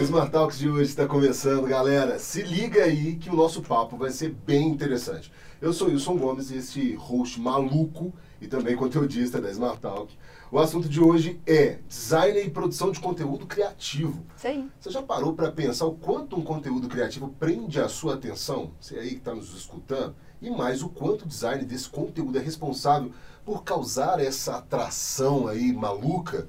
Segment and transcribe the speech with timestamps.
[0.00, 2.18] O Smart Talks de hoje está começando, galera.
[2.18, 5.30] Se liga aí que o nosso papo vai ser bem interessante.
[5.60, 8.10] Eu sou Wilson Gomes, esse host maluco
[8.40, 10.16] e também conteudista da Smart Talk.
[10.50, 14.24] O assunto de hoje é design e produção de conteúdo criativo.
[14.38, 14.70] Sim.
[14.80, 18.70] Você já parou para pensar o quanto um conteúdo criativo prende a sua atenção?
[18.80, 20.14] Você aí que está nos escutando?
[20.40, 23.12] E mais, o quanto o design desse conteúdo é responsável
[23.44, 26.48] por causar essa atração aí maluca?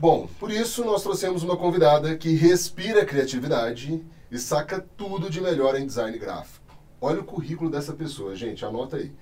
[0.00, 5.78] Bom, por isso nós trouxemos uma convidada que respira criatividade e saca tudo de melhor
[5.78, 6.76] em design gráfico.
[7.00, 9.12] Olha o currículo dessa pessoa, gente, anota aí.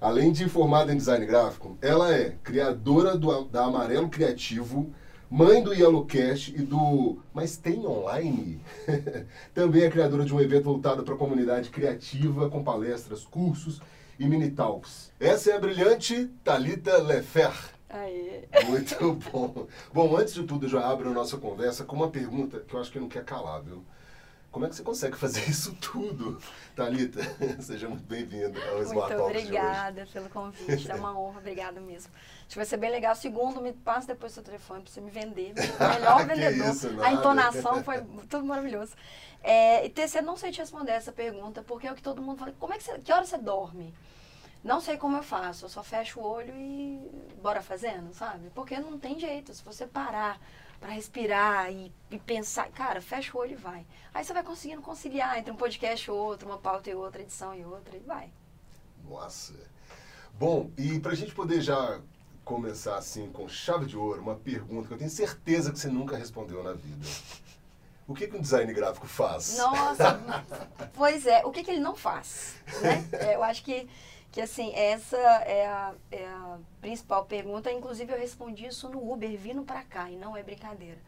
[0.00, 4.92] Além de formada em design gráfico, ela é criadora do, da Amarelo Criativo,
[5.28, 8.60] mãe do Yellowcast e do Mas Tem Online?
[9.52, 13.80] Também é criadora de um evento voltado para a comunidade criativa, com palestras, cursos
[14.18, 15.10] e mini talks.
[15.18, 17.52] Essa é a brilhante Talita Lefer.
[17.92, 18.48] Aí.
[18.66, 19.66] Muito bom.
[19.92, 22.90] Bom, antes de tudo, já abro a nossa conversa com uma pergunta que eu acho
[22.90, 23.84] que não quer calar, viu?
[24.50, 26.38] Como é que você consegue fazer isso tudo?
[26.74, 27.20] Thalita,
[27.60, 32.10] seja muito bem-vinda ao Smart Muito obrigada pelo convite, é uma honra, obrigada mesmo.
[32.40, 33.14] Acho que vai ser bem legal.
[33.14, 35.52] Segundo, me passa depois o seu telefone para você me vender.
[35.52, 36.70] O melhor vendedor.
[36.70, 38.92] isso, a entonação foi tudo maravilhoso.
[39.42, 42.38] É, e terceiro, não sei te responder essa pergunta, porque é o que todo mundo
[42.38, 42.54] fala.
[42.58, 43.92] Como é que você, que hora você dorme?
[44.62, 47.00] Não sei como eu faço, eu só fecho o olho e
[47.42, 48.48] bora fazendo, sabe?
[48.50, 49.52] Porque não tem jeito.
[49.52, 50.40] Se você parar
[50.80, 53.86] para respirar e, e, pensar, cara, fecha o olho e vai.
[54.12, 57.54] Aí você vai conseguindo conciliar entre um podcast e outro, uma pauta e outra, edição
[57.54, 58.32] e outra, e vai.
[59.08, 59.54] Nossa.
[60.34, 62.00] Bom, e para a gente poder já
[62.44, 66.16] começar assim com chave de ouro, uma pergunta que eu tenho certeza que você nunca
[66.16, 67.06] respondeu na vida.
[68.06, 69.56] O que, que um design gráfico faz?
[69.56, 70.20] Nossa,
[70.94, 72.56] pois é, o que, que ele não faz?
[72.82, 73.08] Né?
[73.12, 73.88] É, eu acho que
[74.32, 77.70] que assim, essa é a, é a, principal pergunta.
[77.70, 80.98] Inclusive, eu respondi isso no Uber vindo para cá, e não é brincadeira.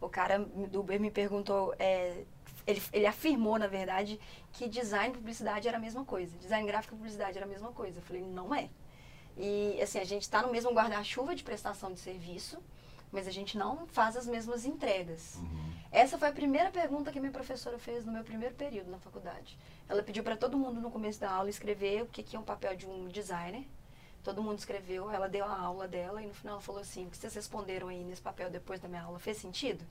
[0.00, 2.24] O cara do Uber me perguntou, é,
[2.66, 4.18] ele, ele afirmou, na verdade,
[4.52, 6.36] que design e publicidade era a mesma coisa.
[6.38, 8.00] Design gráfico e publicidade era a mesma coisa.
[8.00, 8.68] Eu falei, não é.
[9.36, 12.60] E, assim, a gente está no mesmo guarda-chuva de prestação de serviço,
[13.12, 15.36] mas a gente não faz as mesmas entregas.
[15.36, 15.72] Uhum.
[15.92, 19.58] Essa foi a primeira pergunta que minha professora fez no meu primeiro período na faculdade.
[19.86, 22.44] Ela pediu para todo mundo no começo da aula escrever o que, que é um
[22.44, 23.66] papel de um designer.
[24.24, 27.10] Todo mundo escreveu, ela deu a aula dela e no final ela falou assim: o
[27.10, 29.84] que vocês responderam aí nesse papel depois da minha aula fez sentido?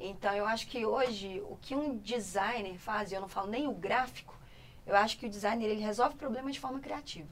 [0.00, 3.68] Então eu acho que hoje o que um designer faz, e eu não falo nem
[3.68, 4.34] o gráfico,
[4.86, 7.28] eu acho que o designer ele resolve problemas de forma criativa.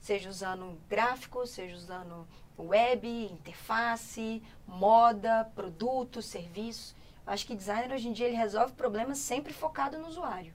[0.00, 2.28] Seja usando gráfico, seja usando
[2.62, 6.94] web, interface, moda, produto, serviço.
[7.26, 10.52] Eu acho que designer hoje em dia ele resolve problemas sempre focado no usuário.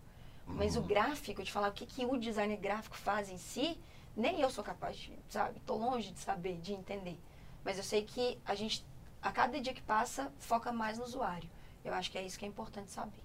[0.53, 0.87] Mas o Uhum.
[0.87, 3.77] gráfico, de falar o que, que o designer gráfico faz em si,
[4.15, 5.57] nem eu sou capaz de, sabe?
[5.57, 7.19] Estou longe de saber, de entender.
[7.63, 8.85] Mas eu sei que a gente,
[9.21, 11.49] a cada dia que passa, foca mais no usuário.
[11.83, 13.19] Eu acho que é isso que é importante saber.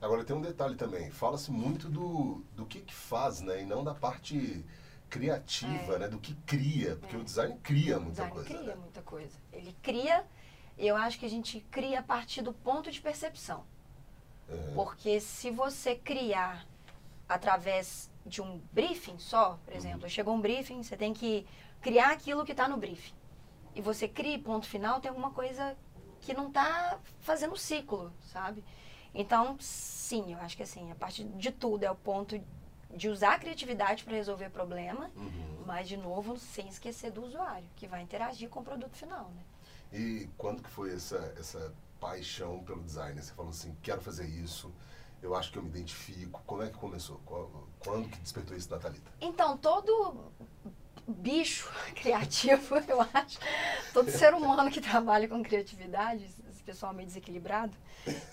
[0.00, 1.10] Agora tem um detalhe também.
[1.10, 3.62] Fala-se muito do, do que, que faz, né?
[3.62, 4.64] E não da parte
[5.12, 5.98] criativa, É.
[5.98, 6.08] né?
[6.08, 6.96] Do que cria.
[6.96, 7.18] Porque É.
[7.18, 8.48] o design cria muita design coisa.
[8.48, 8.74] cria né?
[8.76, 9.38] muita coisa.
[9.52, 10.24] Ele cria,
[10.78, 13.64] eu acho que a gente cria a partir do ponto de percepção.
[14.48, 14.72] É.
[14.74, 16.66] Porque se você criar
[17.28, 21.46] através de um briefing só, por exemplo, chegou um briefing, você tem que
[21.80, 23.14] criar aquilo que está no briefing.
[23.74, 25.76] E você cria ponto final, tem alguma coisa
[26.20, 28.64] que não está fazendo ciclo, sabe?
[29.14, 32.40] Então, sim, eu acho que assim, a partir de tudo é o ponto
[32.92, 35.62] de usar a criatividade para resolver problema, Uhum.
[35.66, 39.42] mas de novo, sem esquecer do usuário, que vai interagir com o produto final, né?
[39.92, 43.20] E quando que foi essa, essa paixão pelo design?
[43.20, 44.72] Você falou assim, quero fazer isso,
[45.22, 46.42] eu acho que eu me identifico.
[46.46, 47.20] Como é que começou?
[47.78, 49.10] Quando que despertou isso na Thalita?
[49.20, 50.32] Então, todo
[51.06, 53.38] bicho criativo, eu acho,
[53.92, 56.26] todo ser humano que trabalha com criatividade,
[56.62, 57.72] esse pessoal meio desequilibrado,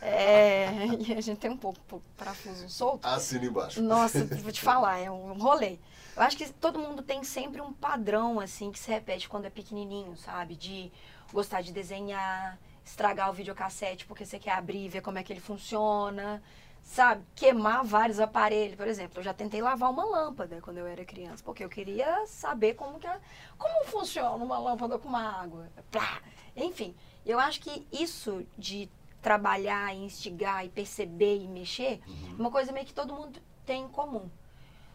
[0.02, 0.68] é,
[1.08, 3.06] e a gente tem um pouco, pouco parafuso solto.
[3.08, 3.82] Assina embaixo.
[3.82, 5.78] Nossa, vou te falar, é um rolê.
[6.16, 9.50] Eu acho que todo mundo tem sempre um padrão, assim, que se repete quando é
[9.50, 10.56] pequenininho, sabe?
[10.56, 10.92] De
[11.34, 15.32] gostar de desenhar, estragar o videocassete porque você quer abrir e ver como é que
[15.32, 16.42] ele funciona,
[16.84, 17.24] sabe?
[17.36, 18.76] Queimar vários aparelhos.
[18.76, 22.26] Por exemplo, eu já tentei lavar uma lâmpada quando eu era criança, porque eu queria
[22.28, 23.20] saber como que a-
[23.58, 25.70] como funciona uma lâmpada com uma água.
[25.90, 26.20] Plá!
[26.56, 26.94] Enfim,
[27.32, 28.90] eu acho que isso de
[29.22, 32.36] trabalhar, instigar e perceber e mexer, Uhum.
[32.40, 34.30] uma coisa meio que todo mundo tem em comum.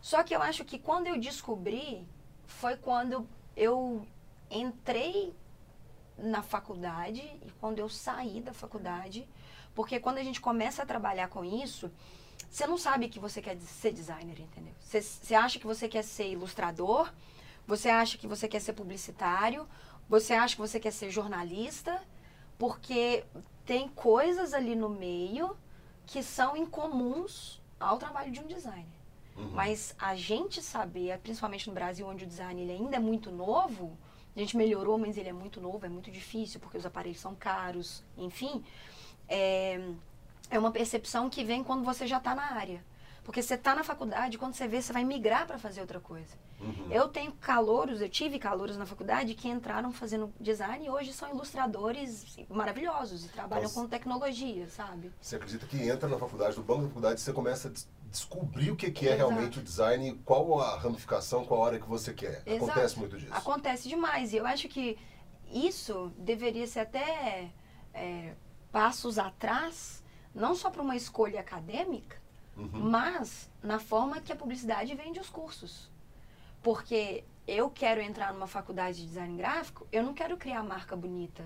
[0.01, 2.07] Só que eu acho que quando eu descobri,
[2.47, 3.27] foi quando
[3.57, 4.07] eu
[4.51, 5.35] entrei
[6.17, 9.29] na faculdade e quando eu saí da faculdade,
[9.75, 11.91] porque quando a gente começa a trabalhar com isso,
[12.51, 14.73] você não sabe que você quer ser designer, entendeu?
[14.81, 17.13] Você, você acha que você quer ser ilustrador,
[17.67, 19.67] você acha que você quer ser publicitário,
[20.09, 22.01] você acha que você quer ser jornalista,
[22.59, 23.25] porque
[23.65, 25.57] tem coisas ali no meio
[26.07, 28.87] que são incomuns ao trabalho de um designer.
[29.37, 29.51] Uhum.
[29.51, 33.97] Mas a gente saber, principalmente no Brasil, onde o design ele ainda é muito novo,
[34.35, 37.35] a gente melhorou, mas ele é muito novo, é muito difícil, porque os aparelhos são
[37.35, 38.65] caros, enfim.
[39.29, 39.81] É,
[40.51, 42.85] é uma percepção que vem quando você já está na área.
[43.25, 46.37] Porque você está na faculdade, quando você vê, você vai migrar para fazer outra coisa.
[46.61, 46.89] Uhum.
[46.91, 51.31] Eu tenho calouros, eu tive calouros na faculdade que entraram fazendo design e hoje são
[51.31, 55.11] ilustradores maravilhosos e trabalham com tecnologia, sabe?
[55.21, 58.71] Você acredita que entra na faculdade, no banco da faculdade, você começa a des- descobrir
[58.71, 59.31] o que que é Exato.
[59.31, 62.43] realmente o design, e qual a ramificação, qual a área que você quer.
[62.47, 62.71] Exato.
[62.71, 63.33] Acontece muito disso.
[63.35, 64.33] Acontece demais.
[64.33, 64.99] E eu acho que
[65.51, 67.51] isso deveria ser até
[67.95, 68.35] é,
[68.71, 70.03] passos atrás,
[70.35, 72.23] não só para uma escolha acadêmica,
[72.57, 72.89] Uhum.
[72.89, 75.91] mas na forma que a publicidade vende os cursos.
[76.63, 81.45] Porque eu quero entrar numa faculdade de design gráfico, eu não quero criar marca bonita.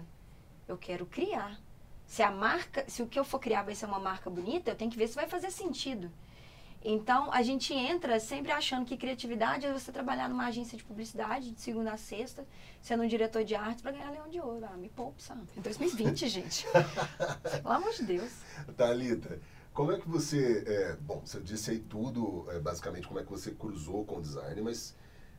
[0.67, 1.59] Eu quero criar.
[2.07, 4.77] Se a marca, se o que eu for criar vai ser uma marca bonita, eu
[4.77, 6.11] tenho que ver se vai fazer sentido.
[6.85, 11.51] Então, a gente entra sempre achando que criatividade é você trabalhar numa agência de publicidade
[11.51, 12.47] de segunda a sexta,
[12.81, 14.65] sendo um diretor de arte para ganhar leão de ouro.
[14.65, 15.43] Ah, me poupe, sabe?
[15.57, 16.67] Em 2020, gente.
[17.63, 18.33] Pelo amor de Deus.
[18.77, 19.41] Thalita,
[19.79, 20.65] como é que você.
[20.67, 24.21] é, bom, você disse aí tudo, é, basicamente, como é que você cruzou com o
[24.21, 24.93] design, mas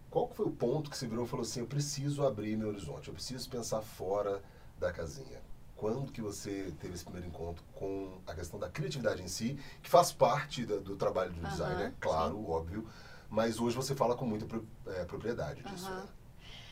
[0.09, 3.09] qual foi o ponto que você virou e falou assim: eu preciso abrir meu horizonte,
[3.09, 4.41] eu preciso pensar fora
[4.79, 5.41] da casinha?
[5.75, 9.89] Quando que você teve esse primeiro encontro com a questão da criatividade em si, que
[9.89, 12.87] faz parte da- do trabalho do Aham, designer, é claro, óbvio,
[13.29, 15.91] mas hoje você fala com muita pro- é, propriedade disso.
[15.91, 16.07] Né?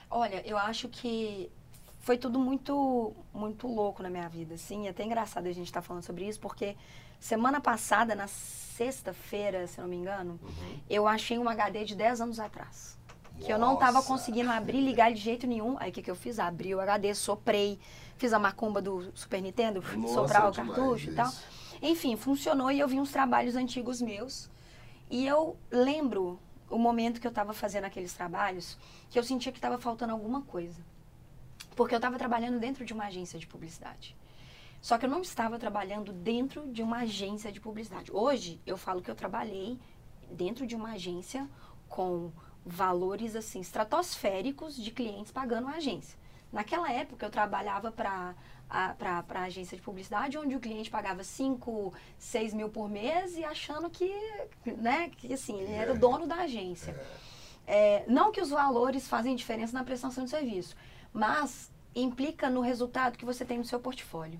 [0.10, 1.52] Olha, eu acho que
[2.00, 4.88] foi tudo muito muito louco na minha vida, assim.
[4.88, 6.78] É até engraçado a gente estar falando sobre isso, porque
[7.20, 10.80] semana passada, na sexta-feira, se não me engano, Uhum.
[10.90, 12.98] eu achei um HD de 10 anos atrás.
[13.40, 14.08] Que eu não estava Nossa.
[14.08, 15.76] conseguindo abrir ligar de jeito nenhum.
[15.80, 16.40] Aí o que, que eu fiz?
[16.40, 17.80] Abri o HD, soprei,
[18.18, 21.28] fiz a macumba do Super Nintendo, Nossa, soprar o cartucho e tal.
[21.28, 21.44] isso.
[21.82, 24.50] Enfim, funcionou e eu vi uns trabalhos antigos meus.
[25.10, 28.76] E eu lembro o momento que eu estava fazendo aqueles trabalhos,
[29.10, 30.82] que eu sentia que estava faltando alguma coisa.
[31.76, 34.16] Porque eu estava trabalhando dentro de uma agência de publicidade.
[34.82, 38.12] Só que eu não estava trabalhando dentro de uma agência de publicidade.
[38.12, 39.80] Hoje, eu falo que eu trabalhei
[40.32, 41.48] dentro de uma agência
[41.88, 42.32] com
[42.66, 46.18] valores assim estratosféricos de clientes pagando a agência.
[46.52, 48.36] Naquela época, eu trabalhava para
[48.70, 53.44] a pra agência de publicidade, onde o cliente pagava 5, 6 mil por mês e
[53.44, 54.12] achando que,
[54.66, 56.98] né, que assim, ele era o dono da agência.
[57.66, 60.76] É, não que os valores fazem diferença na prestação de serviço,
[61.12, 64.40] mas implica no resultado que você tem no seu portfólio.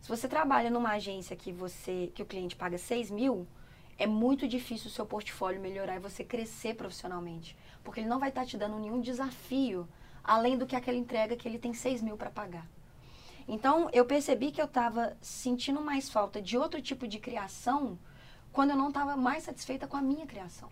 [0.00, 3.46] Se você trabalha numa agência que você que o cliente paga 6 mil,
[3.98, 7.56] é muito difícil o seu portfólio melhorar e você crescer profissionalmente.
[7.82, 9.88] Porque ele não vai estar te dando nenhum desafio
[10.22, 12.66] além do que aquela entrega que ele tem 6 mil para pagar.
[13.48, 17.98] Então, eu percebi que eu estava sentindo mais falta de outro tipo de criação
[18.52, 20.68] quando eu não estava mais satisfeita com a minha criação.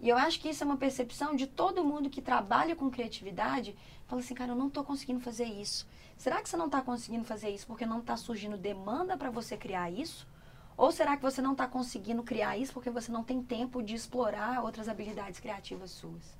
[0.00, 3.76] E eu acho que isso é uma percepção de todo mundo que trabalha com criatividade.
[4.06, 5.86] Fala assim, cara, eu não estou conseguindo fazer isso.
[6.20, 9.56] Será que você não está conseguindo fazer isso porque não está surgindo demanda para você
[9.56, 10.28] criar isso?
[10.76, 13.94] Ou será que você não está conseguindo criar isso porque você não tem tempo de
[13.94, 16.36] explorar outras habilidades criativas suas?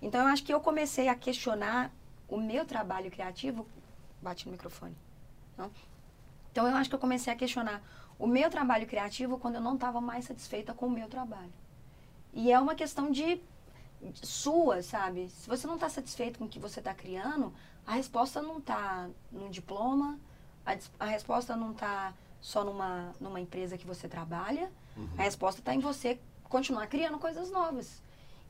[0.00, 1.90] Então, eu acho que eu comecei a questionar
[2.28, 3.66] o meu trabalho criativo.
[4.22, 4.96] Bate no microfone.
[5.56, 5.68] Não?
[6.52, 7.82] Então, eu acho que eu comecei a questionar
[8.20, 11.52] o meu trabalho criativo quando eu não estava mais satisfeita com o meu trabalho.
[12.32, 13.42] E é uma questão de
[14.00, 15.28] de sua, sabe?
[15.28, 17.52] Se você não está satisfeito com o que você está criando,
[17.88, 20.18] a resposta não está num diploma,
[20.66, 25.08] a, a resposta não está só numa, numa empresa que você trabalha, Uhum.
[25.16, 28.02] a resposta está em você continuar criando coisas novas.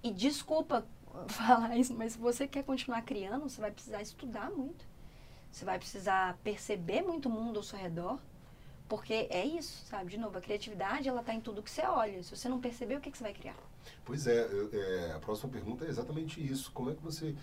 [0.02, 0.84] E desculpa
[1.28, 4.84] falar isso, mas se você quer continuar criando, você vai precisar estudar muito.
[5.52, 8.18] Você vai precisar perceber muito o mundo ao seu redor.
[8.88, 10.10] Porque é isso, sabe?
[10.10, 12.22] De novo, a criatividade, ela tá em tudo que você olha.
[12.22, 13.56] Se você não perceber, o que, que você vai criar?
[14.04, 16.72] Pois é, é, a próxima pergunta é exatamente isso.
[16.72, 17.36] Como é que você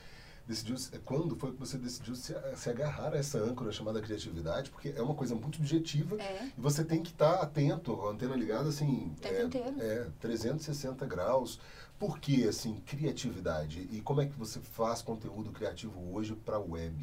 [0.47, 4.69] decidiu, quando foi que você decidiu se, se agarrar a essa âncora chamada criatividade?
[4.69, 6.45] Porque é uma coisa muito objetiva É.
[6.57, 9.81] e você tem que estar atento, com a antena ligada, assim, O tempo é, inteiro.
[9.81, 11.59] é, 360 graus.
[11.97, 13.87] Por que, assim, criatividade?
[13.91, 16.95] E como é que você faz conteúdo criativo hoje para web?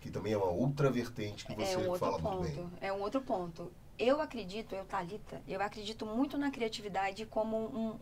[0.00, 2.54] Que também é uma outra vertente que você é um outro fala muito bem.
[2.56, 2.72] ponto.
[2.80, 3.70] É um outro ponto.
[3.98, 7.98] Eu acredito, eu, Thalita, eu acredito muito na criatividade como um,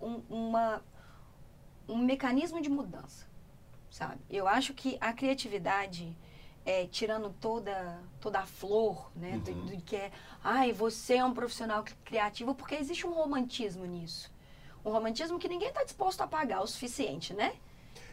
[0.00, 0.82] um, uma,
[1.86, 3.26] um mecanismo de mudança,
[3.92, 4.18] sabe?
[4.30, 6.16] Eu acho que a criatividade,
[6.64, 9.38] é, tirando toda, toda a flor, né?
[9.38, 9.66] do- Uhum.
[9.66, 10.10] Do, que é,
[10.42, 14.32] ai, você é um profissional cri- criativo, porque existe um romantismo nisso.
[14.84, 17.52] Um romantismo que ninguém está disposto a pagar o suficiente, né?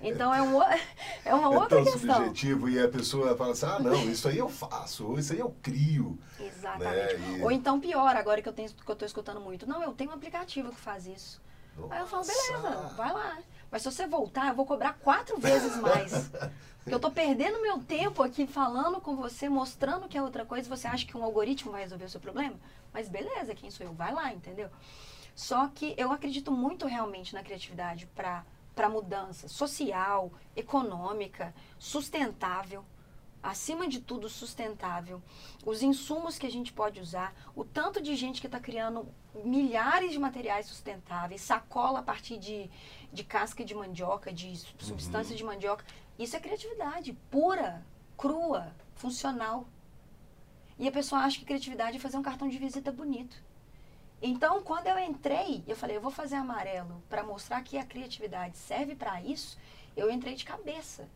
[0.02, 0.62] Então é, um,
[1.26, 2.16] é uma é outra tão questão.
[2.18, 5.40] subjetivo e a pessoa fala assim, ah, não, isso aí eu faço, ou isso aí
[5.40, 6.20] eu crio.
[6.40, 7.16] Exatamente.
[7.18, 7.38] Né?
[7.40, 9.66] E- Ou então pior, agora que eu tenho que eu tô escutando muito.
[9.68, 11.42] Não, eu tenho um aplicativo que faz isso.
[11.90, 12.96] Aí eu falo, beleza, Nossa.
[12.96, 13.38] vai lá.
[13.72, 16.30] Mas se você voltar, eu vou cobrar quatro vezes mais.
[16.80, 20.70] Porque eu tô perdendo meu tempo aqui falando com você, mostrando que é outra coisa.
[20.70, 22.56] Você acha que um algoritmo vai resolver o seu problema?
[22.92, 23.94] Mas beleza, quem sou eu?
[23.94, 24.70] Vai lá, entendeu?
[25.36, 28.44] Só que eu acredito muito realmente na criatividade para
[28.80, 32.86] para mudança social, econômica, sustentável.
[33.44, 35.22] Acima de tudo, sustentável.
[35.66, 39.06] Os insumos que a gente pode usar, o tanto de gente que está criando
[39.44, 42.70] milhares de materiais sustentáveis, sacola a partir de,
[43.12, 45.86] de casca de mandioca, de su- substância de mandioca.
[46.18, 47.86] Isso é criatividade pura,
[48.18, 49.68] crua, funcional.
[50.78, 53.42] E a pessoa acha que criatividade é fazer um cartão de visita bonito.
[54.22, 58.58] Então, quando eu entrei, eu falei, eu vou fazer amarelo para mostrar que a criatividade
[58.58, 59.58] serve para isso.
[59.96, 61.08] Eu entrei de cabeça.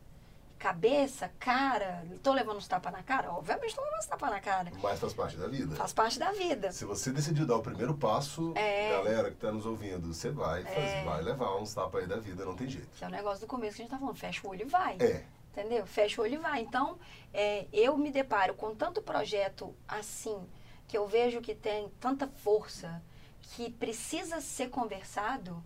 [0.63, 3.33] Cabeça, cara, tô levando uns tapas na cara?
[3.33, 4.71] Obviamente tô levando uns tapas na cara.
[4.81, 5.75] Mas faz parte da vida.
[5.75, 6.71] Faz parte da vida.
[6.71, 8.91] Se você decidiu dar o primeiro passo, É.
[8.91, 12.45] galera que está nos ouvindo, você vai, fazer, vai levar uns tapas aí da vida,
[12.45, 12.87] não tem jeito.
[12.97, 14.63] Que é o negócio do começo que a gente tá falando, fecha o olho e
[14.63, 14.95] vai.
[15.01, 15.25] É.
[15.51, 15.85] Entendeu?
[15.85, 16.61] Fecha o olho e vai.
[16.61, 16.97] Então,
[17.33, 20.47] é, eu me deparo com tanto projeto assim,
[20.87, 23.03] que eu vejo que tem tanta força,
[23.41, 25.61] que precisa ser conversado,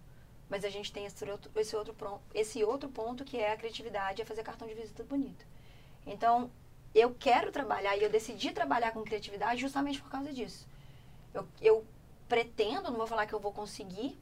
[0.50, 4.22] mas a gente tem esse outro, esse outro, esse outro ponto que é a criatividade,
[4.22, 5.46] é fazer cartão de visita bonito.
[6.06, 6.50] Então,
[6.96, 10.66] eu quero trabalhar e eu decidi trabalhar com criatividade justamente por causa disso.
[11.34, 11.86] Eu, eu
[12.28, 14.18] pretendo, não vou falar que eu vou conseguir,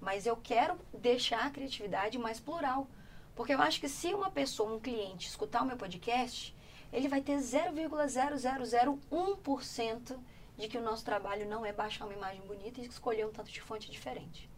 [0.00, 2.86] mas eu quero deixar a criatividade mais plural.
[3.34, 6.54] Porque eu acho que se uma pessoa, um cliente, escutar o meu podcast,
[6.92, 10.16] ele vai ter 0,0001%
[10.56, 13.50] de que o nosso trabalho não é baixar uma imagem bonita e escolher um tanto
[13.50, 14.48] de fonte diferente.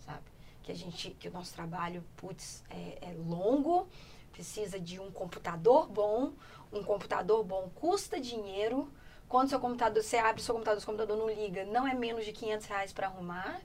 [0.00, 0.24] Sabe?
[0.66, 3.86] Que a gente, que o nosso trabalho, putz, é, é longo,
[4.32, 6.32] precisa de um computador bom,
[6.72, 8.92] um computador bom custa dinheiro.
[9.28, 12.32] Quando seu computador, você abre seu computador, seu computador não liga, não é menos de
[12.32, 13.60] 500 reais para arrumar.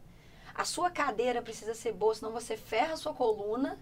[0.54, 3.80] A sua cadeira precisa ser boa, senão você ferra a sua coluna.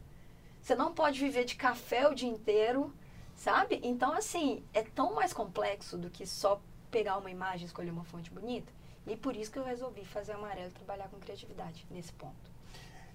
[0.62, 2.94] Você não pode viver de café o dia inteiro,
[3.36, 3.82] sabe?
[3.84, 8.06] Então, assim, é tão mais complexo do que só pegar uma imagem e escolher uma
[8.06, 8.72] fonte bonita.
[9.06, 12.59] E por isso que eu resolvi fazer amarelo e trabalhar com criatividade nesse ponto.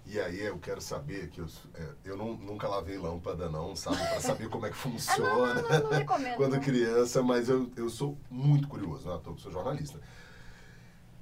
[0.07, 3.97] E aí eu quero saber que eu, é, eu não- nunca lavei lâmpada não, sabe?
[3.97, 5.63] Para saber como é que funciona.
[5.63, 6.61] não, não recomendo, Quando não.
[6.61, 9.99] criança, mas eu, eu sou muito curioso, não é à toa que sou jornalista.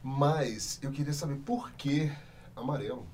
[0.03, 2.11] Mas eu queria saber por que
[2.57, 3.07] amarelo?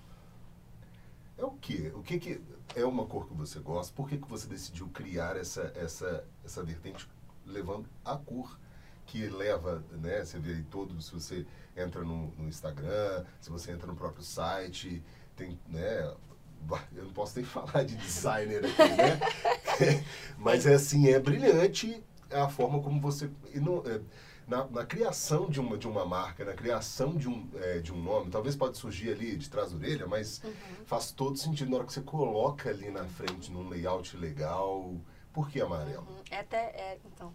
[1.37, 1.93] É o quê?
[1.95, 2.41] O que que
[2.75, 3.93] é uma cor que você gosta?
[3.95, 7.09] Por que, que você decidiu criar essa, essa, essa vertente
[7.47, 8.59] levando a cor
[9.07, 10.25] que leva, né?
[10.25, 11.47] Você vê aí todo, se você
[11.77, 15.03] entra no, no Instagram, se você entra no próprio site,
[15.38, 16.12] tem, né?
[16.95, 19.21] Eu não posso nem falar de designer aqui, né?
[20.37, 23.30] Mas é assim, é brilhante a forma como você.
[23.54, 24.00] não- é,
[24.47, 28.02] na, na criação de uma, de uma marca, na criação de um, é, de um
[28.02, 30.40] nome, talvez pode surgir ali de trás da orelha, mas
[30.87, 34.95] faz todo sentido na hora que você coloca ali na frente, num layout legal.
[35.35, 36.07] Por que amarelo?
[36.09, 36.16] Uhum.
[36.30, 37.33] É até, é, então,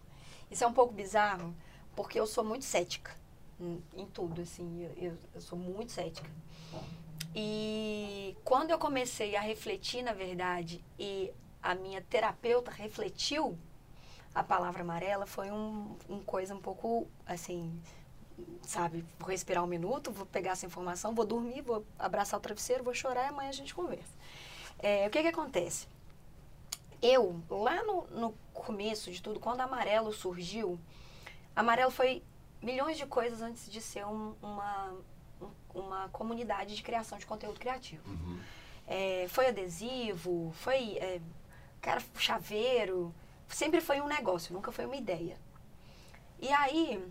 [0.50, 1.54] isso é um pouco bizarro,
[1.94, 3.12] porque eu sou muito cética
[3.60, 6.28] em, em tudo, assim, eu, eu- eu sou muito cética.
[7.34, 13.58] E quando eu comecei a refletir, na verdade, e a minha terapeuta refletiu
[14.34, 17.80] a palavra amarela, foi um, um coisa um pouco, assim,
[18.62, 22.84] sabe, vou respirar um minuto, vou pegar essa informação, vou dormir, vou abraçar o travesseiro,
[22.84, 24.12] vou chorar e amanhã a gente conversa.
[24.78, 25.86] É, o que que acontece?
[27.02, 30.80] eu, lá no, no começo de tudo, quando Amarelo surgiu,
[31.54, 32.22] Amarelo foi
[32.62, 35.02] milhões de coisas antes de ser um- uma, um-
[35.74, 38.08] uma comunidade de criação de conteúdo criativo.
[38.08, 38.40] Uhum.
[38.86, 41.20] É, foi adesivo, foi, é,
[41.80, 43.14] cara, chaveiro,
[43.48, 45.36] sempre foi um negócio, nunca foi uma ideia.
[46.38, 47.02] E aí,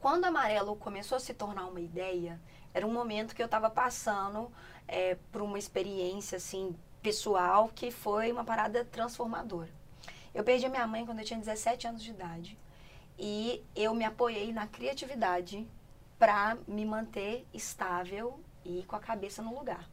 [0.00, 2.40] quando Amarelo começou a se tornar uma ideia,
[2.74, 4.50] era um momento que eu estava passando
[4.86, 9.70] é, por uma experiência, assim, pessoal, que foi uma parada transformadora.
[10.34, 12.58] Eu perdi a minha mãe quando eu tinha 17 anos de idade.
[13.18, 15.66] E eu me apoiei na criatividade
[16.22, 19.90] para me manter estável e com a cabeça no lugar.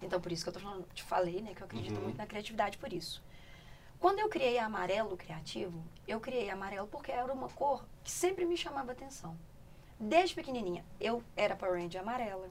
[0.00, 2.02] Então, por isso que eu tô falando, te falei, né, que eu acredito Uhum.
[2.04, 3.20] muito na criatividade por isso.
[3.98, 8.56] Quando eu criei amarelo criativo, eu criei amarelo porque era uma cor que sempre me
[8.56, 9.36] chamava atenção.
[9.98, 12.48] Desde pequenininha, eu era Power Ranger amarela,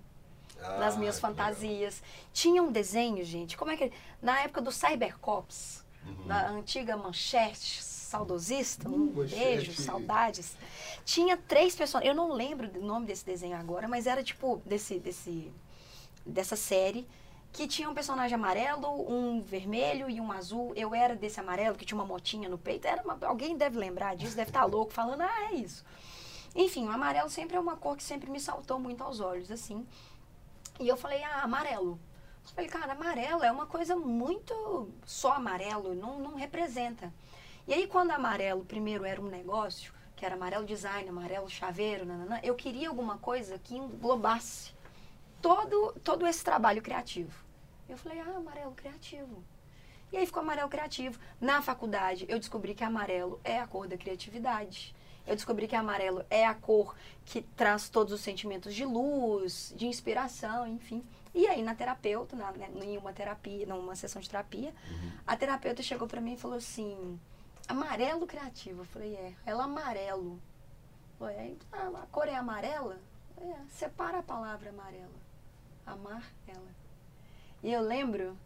[0.77, 1.38] nas Ah, minhas que legal.
[1.45, 2.03] fantasias.
[2.34, 3.93] Tinha um desenho, gente, como é que...
[4.22, 6.27] Na época do Cybercops, Uhum.
[6.27, 7.81] da antiga Manchete,
[8.15, 10.55] saudosista, um Uh, beijo, saudades.
[11.03, 15.00] Tinha três personagens, eu não lembro o nome desse desenho agora, mas era tipo desse,
[15.00, 15.51] desse,
[16.25, 17.07] dessa série
[17.51, 20.74] que tinha um personagem amarelo, um vermelho e um azul.
[20.75, 22.86] Eu era desse amarelo que tinha uma motinha no peito.
[22.86, 25.86] Era uma, alguém deve lembrar disso, deve estar tá louco falando, ah, é isso.
[26.53, 29.86] Enfim, o amarelo sempre é uma cor que sempre me saltou muito aos olhos, assim.
[30.79, 32.00] E eu falei, ah, amarelo.
[32.43, 37.12] Eu falei, cara, amarelo é uma coisa muito só amarelo, não, não representa.
[37.67, 42.39] E aí, quando amarelo primeiro era um negócio, que era amarelo design, amarelo chaveiro, nananã,
[42.43, 44.74] eu queria alguma coisa que englobasse
[45.41, 47.43] todo, todo esse trabalho criativo.
[47.89, 49.43] Eu falei, ah, amarelo criativo.
[50.12, 51.19] E aí ficou amarelo criativo.
[51.41, 54.95] Na faculdade, eu descobri que amarelo é a cor da criatividade.
[55.25, 56.95] Eu descobri que amarelo é a cor
[57.25, 61.03] que traz todos os sentimentos de luz, de inspiração, enfim.
[61.34, 65.12] E aí, na terapeuta, na, né, em uma terapia, numa sessão de terapia, uhum.
[65.25, 67.19] a terapeuta chegou para mim e falou assim:
[67.67, 68.81] amarelo criativo.
[68.81, 70.39] Eu falei: é, ela amarelo.
[71.17, 73.00] Falei, ah, a cor é amarela?
[73.38, 75.25] É, separa a palavra amarela.
[75.86, 76.67] Amar ela.
[77.63, 78.38] E eu lembro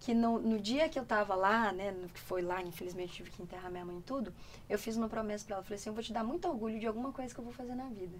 [0.00, 3.30] que no, no dia que eu tava lá, né, no, que foi lá, infelizmente tive
[3.30, 4.32] que enterrar minha mãe e tudo,
[4.68, 6.86] eu fiz uma promessa para ela, falei assim, eu vou te dar muito orgulho de
[6.86, 8.16] alguma coisa que eu vou fazer na vida.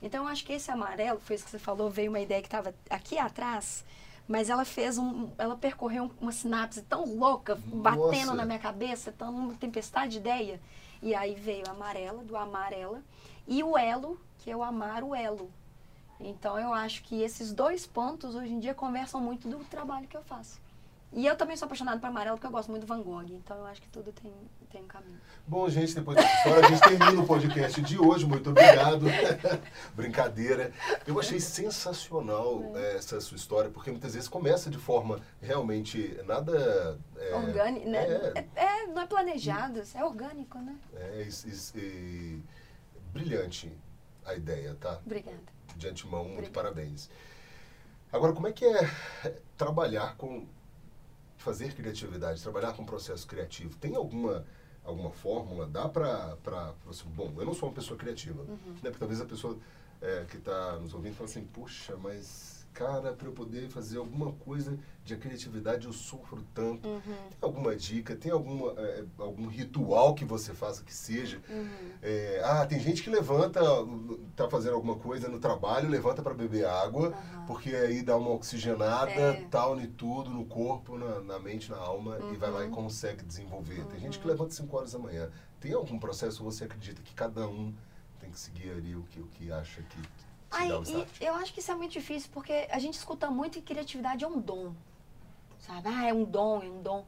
[0.00, 2.48] Então eu acho que esse amarelo, foi isso que você falou, veio uma ideia que
[2.48, 3.84] estava aqui atrás,
[4.28, 9.34] mas ela fez um, ela percorreu uma sinapse tão louca, batendo na minha cabeça, tão
[9.34, 10.60] uma tempestade de ideia.
[11.02, 13.02] E aí veio a amarela, do amarela,
[13.46, 15.50] e o elo, que é o amar o elo.
[16.18, 20.16] Então eu acho que esses dois pontos hoje em dia conversam muito do trabalho que
[20.16, 20.60] eu faço.
[21.16, 23.24] E eu também sou apaixonada por amarelo porque eu gosto muito do Van Gogh.
[23.30, 24.30] Então eu acho que tudo tem,
[24.70, 25.18] tem um caminho.
[25.46, 28.26] Bom, gente, depois dessa história, a gente termina o podcast de hoje.
[28.26, 29.06] Muito obrigado.
[29.96, 30.74] Brincadeira.
[31.06, 32.96] Eu achei sensacional é.
[32.96, 37.00] essa sua história, porque muitas vezes começa de forma realmente nada.
[37.16, 37.98] É, orgânico, né?
[37.98, 40.76] É, é, é, não é planejado, é orgânico, né?
[40.96, 42.42] É, e, e,
[43.14, 43.72] brilhante
[44.22, 45.00] a ideia, tá?
[45.06, 45.38] Obrigada.
[45.76, 46.74] De antemão, muito Obrigada.
[46.74, 47.08] parabéns.
[48.12, 48.90] Agora, como é que é
[49.56, 50.46] trabalhar com
[51.46, 54.44] fazer criatividade, trabalhar com processo criativo, tem alguma
[54.84, 55.66] alguma fórmula?
[55.66, 58.72] Dá para você, bom, eu não sou uma pessoa criativa, uhum.
[58.82, 58.90] né?
[58.90, 59.56] Porque talvez a pessoa
[60.00, 64.32] é, que está nos ouvindo fale assim, puxa, mas cara, para eu poder fazer alguma
[64.32, 66.86] coisa de criatividade, eu sofro tanto.
[66.86, 67.00] Uhum.
[67.00, 68.14] Tem alguma dica?
[68.14, 71.40] Tem alguma, é, algum ritual que você faça que seja?
[71.48, 71.68] Uhum.
[72.02, 73.60] É, ah, tem gente que levanta,
[74.36, 77.46] tá fazendo alguma coisa no trabalho, levanta para beber água, uhum.
[77.46, 79.46] porque aí dá uma oxigenada, é.
[79.50, 82.72] tal, em tudo, no corpo, na, na mente, na alma, e vai lá e uhum.
[82.72, 83.86] consegue desenvolver.
[83.86, 84.32] Tem gente que uhum.
[84.32, 85.30] levanta 5 horas da manhã.
[85.58, 87.72] Tem algum processo você acredita que cada um
[88.20, 89.98] tem que seguir ali o que, o que acha que
[90.50, 90.68] Ai,
[91.20, 94.28] eu acho que isso é muito difícil, porque a gente escuta muito que criatividade é
[94.28, 94.72] um dom.
[95.58, 95.88] Sabe?
[95.88, 97.04] Ah, é um dom, é um dom.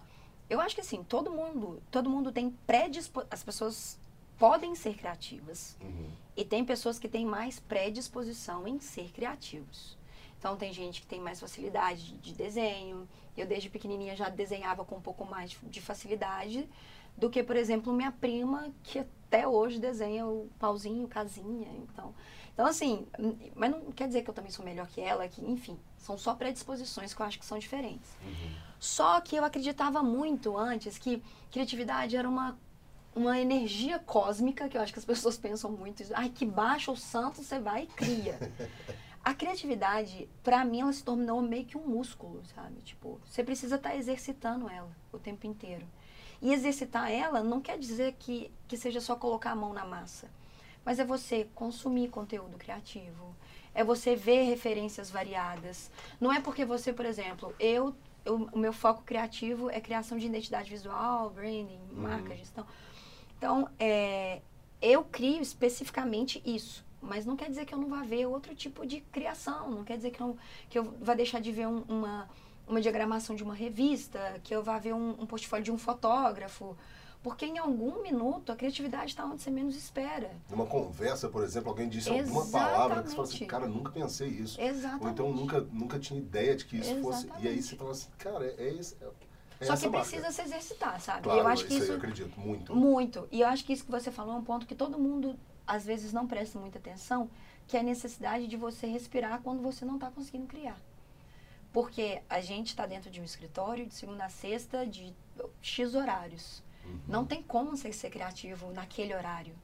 [0.50, 3.28] Eu acho que assim, todo mundo, todo mundo tem predisposição.
[3.30, 3.98] As pessoas
[4.38, 5.76] podem ser criativas.
[5.80, 6.10] Uhum.
[6.36, 9.98] E tem pessoas que têm mais predisposição em ser criativos.
[10.38, 13.08] Então tem gente que tem mais facilidade de desenho.
[13.36, 16.68] Eu desde pequenininha já desenhava com um pouco mais de facilidade
[17.16, 21.68] do que, por exemplo, minha prima que até hoje desenha o pauzinho, casinha.
[21.82, 22.14] Então,
[22.58, 23.06] então, assim,
[23.54, 26.34] mas não quer dizer que eu também sou melhor que ela, que, enfim, são só
[26.34, 28.10] predisposições que eu acho que são diferentes.
[28.20, 28.50] Uhum.
[28.80, 32.58] Só que eu acreditava muito antes que criatividade era uma,
[33.14, 36.96] uma energia cósmica, que eu acho que as pessoas pensam muito, ai, que baixa o
[36.96, 38.36] santo, você vai e cria.
[39.24, 42.80] A criatividade, para mim, ela se tornou meio que um músculo, sabe?
[42.80, 45.86] Tipo, você precisa estar tá exercitando ela o tempo inteiro.
[46.42, 50.28] E exercitar ela não quer dizer que, que seja só colocar a mão na massa
[50.88, 53.36] mas é você consumir conteúdo criativo,
[53.74, 55.90] é você ver referências variadas.
[56.18, 60.24] Não é porque você, por exemplo, eu, eu o meu foco criativo é criação de
[60.24, 62.04] identidade visual, branding, uhum.
[62.04, 62.64] marca, gestão.
[63.36, 64.40] Então, é,
[64.80, 66.82] eu crio especificamente isso.
[67.02, 69.98] Mas não quer dizer que eu não vá ver outro tipo de criação, não quer
[69.98, 70.38] dizer que eu,
[70.70, 72.30] que eu vá deixar de ver um, uma,
[72.66, 76.74] uma diagramação de uma revista, que eu vá ver um, um portfólio de um fotógrafo,
[77.22, 80.30] porque em algum minuto a criatividade está onde você menos espera.
[80.48, 82.28] Numa conversa, por exemplo, alguém disse Exatamente.
[82.36, 84.60] alguma palavra que você fala assim, cara, nunca pensei isso.
[84.60, 85.04] Exatamente.
[85.04, 87.26] Ou então nunca, nunca tinha ideia de que isso Exatamente.
[87.28, 87.44] fosse.
[87.44, 88.96] E aí você fala assim, cara, é, é isso.
[89.60, 90.32] É Só que precisa marca.
[90.32, 91.22] se exercitar, sabe?
[91.22, 92.76] Claro, eu acho que isso, isso eu acredito muito.
[92.76, 93.28] Muito.
[93.32, 95.84] E eu acho que isso que você falou é um ponto que todo mundo às
[95.84, 97.28] vezes não presta muita atenção,
[97.66, 100.80] que é a necessidade de você respirar quando você não está conseguindo criar.
[101.72, 105.12] Porque a gente está dentro de um escritório de segunda a sexta de
[105.60, 106.62] X horários.
[107.06, 109.54] Não tem como você ser criativo naquele horário.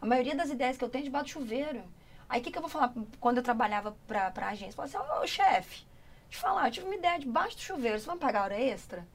[0.00, 1.82] A maioria das ideias que eu tenho é debaixo do chuveiro.
[2.28, 4.80] Aí o que, que eu vou falar quando eu trabalhava para a agência?
[4.80, 5.86] Eu falava assim, ô chefe,
[6.28, 9.06] te falar, eu tive uma ideia debaixo do chuveiro, você vai me pagar hora extra?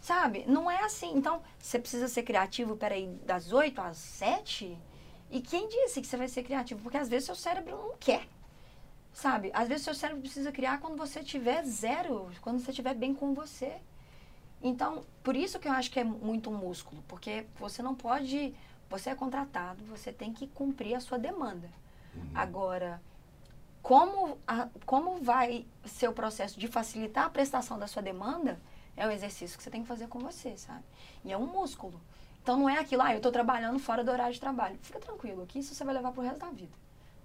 [0.00, 0.44] Sabe?
[0.46, 1.12] Não é assim.
[1.14, 4.78] Então, você precisa ser criativo, peraí, das 8 às 7?
[5.30, 6.82] E quem disse que você vai ser criativo?
[6.82, 8.26] Porque às vezes seu cérebro não quer.
[9.12, 9.50] Sabe?
[9.52, 13.34] Às vezes seu cérebro precisa criar quando você tiver zero, quando você estiver bem com
[13.34, 13.76] você.
[14.62, 18.54] Então, por isso que eu acho que é muito um músculo, porque você não pode,
[18.90, 21.70] você é contratado, você tem que cumprir a sua demanda.
[22.14, 22.30] Uhum.
[22.34, 23.00] Agora,
[23.82, 28.60] como, a, como vai ser o processo de facilitar a prestação da sua demanda,
[28.96, 30.82] é um exercício que você tem que fazer com você, sabe?
[31.24, 32.00] E é um músculo.
[32.42, 34.76] Então não é aquilo, ah, eu estou trabalhando fora do horário de trabalho.
[34.82, 36.72] Fica tranquilo, que isso você vai levar pro resto da vida.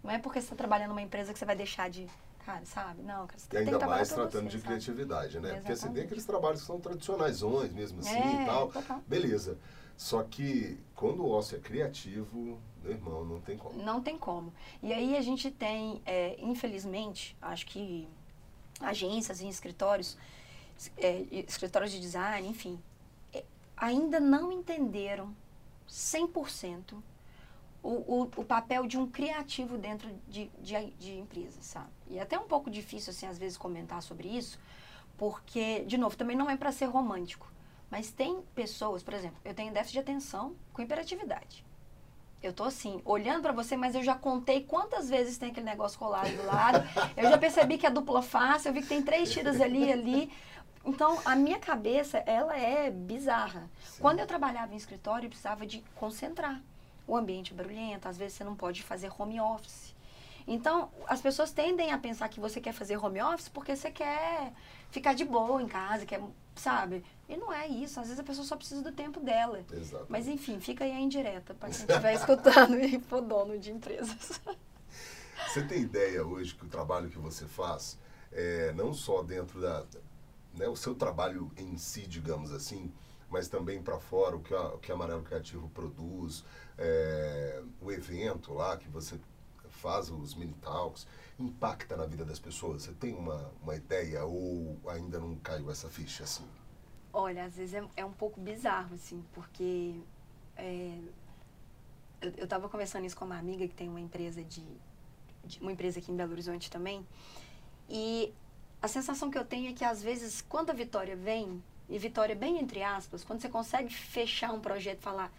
[0.03, 2.07] Não é porque você está trabalhando numa empresa que você vai deixar de
[2.45, 3.01] Cara, sabe?
[3.01, 4.63] Não, cara, você e ainda mais tratando você, de sabe?
[4.63, 5.49] criatividade, né?
[5.49, 5.61] Exatamente.
[5.61, 8.69] Porque assim, tem aqueles trabalhos que são tradicionais, mesmo assim é, e tal.
[8.69, 9.01] Total.
[9.07, 9.57] Beleza.
[9.95, 13.81] Só que quando o ócio é criativo, meu irmão, não tem como.
[13.81, 14.53] Não tem como.
[14.81, 18.07] E aí a gente tem, é, infelizmente, acho que
[18.79, 20.17] agências e escritórios,
[20.97, 22.77] é, escritórios de design, enfim,
[23.31, 23.43] é,
[23.77, 25.33] ainda não entenderam
[25.87, 26.95] 100%
[27.83, 31.89] o, o, o, papel de um criativo dentro de, de, de empresas, sabe?
[32.07, 34.57] E é até um pouco difícil, assim, às vezes comentar sobre isso,
[35.17, 37.51] porque, de novo, também não é para ser romântico.
[37.91, 41.63] Mas tem pessoas, por exemplo, eu tenho déficit de atenção com hiperatividade.
[42.41, 45.99] Eu tô assim, olhando para você, mas eu já contei quantas vezes tem aquele negócio
[45.99, 46.79] colado do lado.
[47.15, 50.31] Eu já percebi que é dupla face, eu vi que tem três tiras ali ali.
[50.85, 53.69] Então, a minha cabeça, ela é bizarra.
[53.85, 54.01] Sim.
[54.01, 56.61] Quando eu trabalhava em escritório, eu precisava de concentrar
[57.07, 59.93] o ambiente é barulhento, às vezes você não pode fazer home office.
[60.45, 64.51] Então, as pessoas tendem a pensar que você quer fazer home office porque você quer
[64.91, 66.21] ficar de boa em casa, quer,
[66.55, 67.03] sabe?
[67.29, 67.99] E não é isso.
[67.99, 69.63] Às vezes a pessoa só precisa do tempo dela.
[69.71, 70.05] Exato.
[70.09, 74.41] Mas enfim, fica aí a indireta para quem estiver escutando e for dono de empresas.
[75.47, 77.99] Você tem ideia hoje que o trabalho que você faz,
[78.31, 79.85] é, não só dentro da.
[80.55, 82.91] Né, o seu trabalho em si, digamos assim,
[83.29, 86.43] mas também para fora, o que, a, o que a Amarelo Criativo produz,
[86.77, 89.19] é, o evento lá que você
[89.69, 91.07] faz, os mini talks,
[91.39, 92.83] impacta na vida das pessoas?
[92.83, 96.45] Você tem uma, uma ideia ou ainda não caiu essa ficha assim?
[97.11, 99.99] Olha, às vezes é, é um pouco bizarro, assim, porque
[100.57, 100.97] é,
[102.21, 104.65] eu estava conversando isso com uma amiga que tem uma empresa de,
[105.43, 107.05] de, uma empresa aqui em Belo Horizonte também,
[107.87, 108.33] e
[108.81, 112.35] a sensação que eu tenho é que às vezes quando a vitória vem, e vitória
[112.35, 115.31] bem entre aspas, quando você consegue fechar um projeto falar,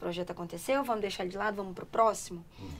[0.00, 2.44] projeto aconteceu, vamos deixar ele de lado, vamos para o próximo.
[2.58, 2.70] Uhum.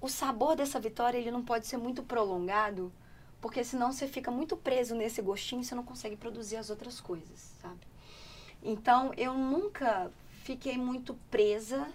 [0.00, 2.90] O sabor dessa vitória, ele não pode ser muito prolongado,
[3.40, 7.00] porque senão você fica muito preso nesse gostinho e você não consegue produzir as outras
[7.00, 7.80] coisas, sabe?
[8.62, 10.10] Então, eu nunca
[10.42, 11.86] fiquei muito presa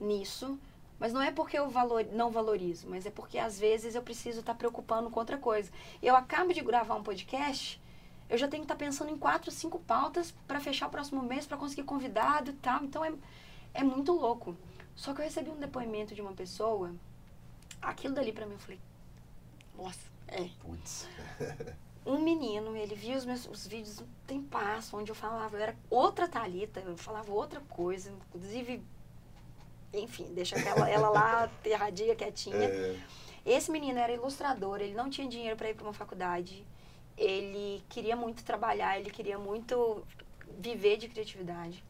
[0.00, 0.58] nisso,
[0.98, 4.40] mas não é porque eu valor, não valorizo, mas é porque às vezes eu preciso
[4.40, 5.70] estar preocupando com outra coisa.
[6.02, 7.80] Eu acabo de gravar um podcast
[8.28, 11.22] eu já tenho que estar tá pensando em quatro, cinco pautas para fechar o próximo
[11.22, 12.82] mês, para conseguir convidado e tal.
[12.82, 13.12] Então é,
[13.74, 14.56] é muito louco.
[14.94, 16.94] Só que eu recebi um depoimento de uma pessoa,
[17.82, 18.80] aquilo dali para mim, eu falei,
[19.76, 20.48] nossa, é.
[20.60, 21.08] Putz.
[22.06, 25.76] um menino, ele viu os meus os vídeos tem passo, onde eu falava, eu era
[25.90, 28.82] outra Thalita, eu falava outra coisa, inclusive,
[29.92, 32.56] enfim, deixa ela, ela lá aterradinha, quietinha.
[32.56, 33.00] É.
[33.44, 36.64] Esse menino era ilustrador, ele não tinha dinheiro para ir para uma faculdade
[37.16, 40.04] ele queria muito trabalhar, ele queria muito
[40.58, 41.82] viver de criatividade.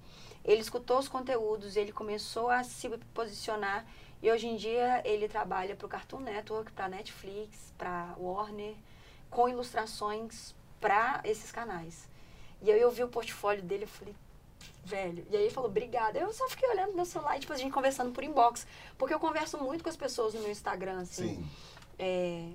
[0.45, 3.87] Ele escutou os conteúdos, ele começou a se posicionar
[4.23, 8.75] e hoje em dia ele trabalha para o Cartoon Network, para Netflix, para Warner,
[9.31, 12.09] com ilustrações para esses canais.
[12.61, 14.15] E aí eu vi o portfólio dele e falei,
[14.85, 15.27] velho.
[15.31, 16.19] E aí ele falou, obrigada.
[16.19, 18.67] Eu só fiquei olhando no meu celular e tipo, a gente conversando por inbox.
[18.97, 21.37] Porque eu converso muito com as pessoas no meu Instagram, assim.
[21.37, 21.51] Sim.
[21.99, 22.49] É,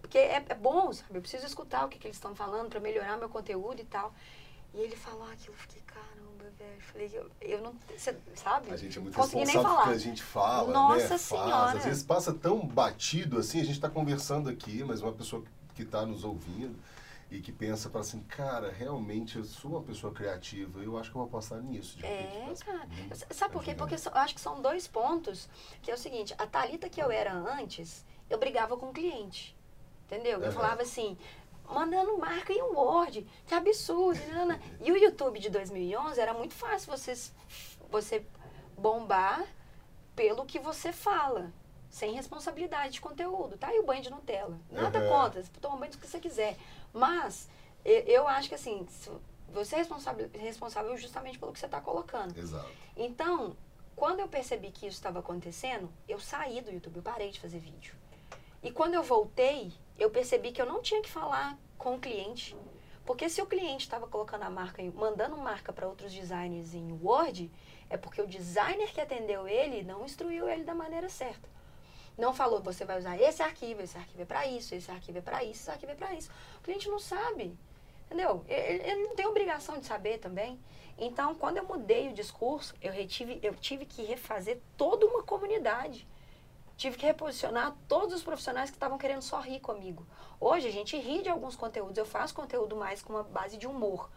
[0.00, 1.16] porque é, é bom, sabe?
[1.16, 4.12] Eu preciso escutar o que, que eles estão falando para melhorar meu conteúdo e tal.
[4.74, 6.33] E ele falou aquilo, eu fiquei, caramba,
[6.64, 6.80] velho.
[6.80, 7.74] Falei, eu, eu não.
[7.96, 8.70] Cê, sabe?
[8.70, 11.18] A gente é muito Consegui responsável que a gente fala, Nossa né?
[11.18, 11.50] Senhora.
[11.50, 11.76] Faz.
[11.76, 15.42] Às vezes passa tão batido assim, a gente está conversando aqui, mas uma pessoa
[15.74, 16.76] que está nos ouvindo
[17.30, 21.16] e que pensa para assim, cara, realmente eu sou uma pessoa criativa, eu acho que
[21.16, 21.98] eu vou apostar nisso.
[21.98, 22.86] De é, cara.
[23.30, 23.74] Sabe por quê?
[23.74, 25.48] Porque eu acho que são dois pontos,
[25.82, 29.56] que é o seguinte, a Thalita que eu era antes, eu brigava com o cliente.
[30.06, 30.40] Entendeu?
[30.40, 31.16] Eu falava assim,
[31.68, 34.20] mandando marca em Word, que absurdo.
[34.32, 34.58] Não, não.
[34.80, 37.14] E o YouTube de 2011 era muito fácil você,
[37.90, 38.26] você
[38.76, 39.44] bombar
[40.14, 41.52] pelo que você fala,
[41.90, 43.56] sem responsabilidade de conteúdo.
[43.56, 44.58] Tá aí o banho de Nutella.
[44.70, 45.08] Nada uhum.
[45.08, 46.56] contra, você toma banho do que você quiser.
[46.92, 47.48] Mas
[47.84, 48.86] eu acho que assim,
[49.52, 52.36] você é responsável, responsável justamente pelo que você está colocando.
[52.36, 52.68] Exato.
[52.96, 53.56] Então,
[53.94, 57.58] quando eu percebi que isso estava acontecendo, eu saí do YouTube, eu parei de fazer
[57.58, 57.94] vídeo.
[58.62, 62.56] E quando eu voltei, eu percebi que eu não tinha que falar com o cliente.
[63.04, 67.50] Porque se o cliente estava colocando a marca, mandando marca para outros designers em Word,
[67.90, 71.48] é porque o designer que atendeu ele não instruiu ele da maneira certa.
[72.16, 75.20] Não falou, você vai usar esse arquivo, esse arquivo é para isso, esse arquivo é
[75.20, 76.30] para isso, esse arquivo é para isso.
[76.58, 77.58] O cliente não sabe.
[78.06, 78.44] Entendeu?
[78.46, 80.60] Ele, ele, não tem obrigação de saber também.
[80.96, 86.06] Então, quando eu mudei o discurso, eu, retive, eu tive que refazer toda uma comunidade.
[86.76, 90.06] Tive que reposicionar todos os profissionais que estavam querendo só rir comigo.
[90.40, 93.66] Hoje a gente ri de alguns conteúdos, eu faço conteúdo mais com uma base de
[93.66, 94.10] humor.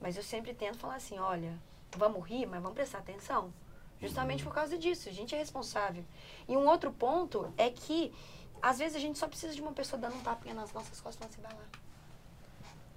[0.00, 1.52] Mas eu sempre tento falar assim, olha,
[1.96, 3.52] vamos rir, mas vamos prestar atenção.
[4.00, 6.04] Justamente por causa disso, a gente é responsável.
[6.46, 8.14] E um outro ponto é que,
[8.60, 11.14] às vezes, a gente só precisa de uma pessoa dando um tapinha nas nossas costas
[11.14, 11.68] e falando assim, vai lá.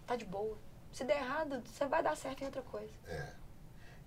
[0.06, 0.58] Tá de boa.
[0.92, 2.92] Se der errado, você vai dar certo em outra coisa.
[3.08, 3.34] É.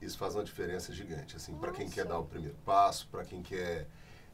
[0.01, 3.41] Isso faz uma diferença gigante, assim, para quem quer dar o primeiro passo, para quem
[3.41, 3.87] quer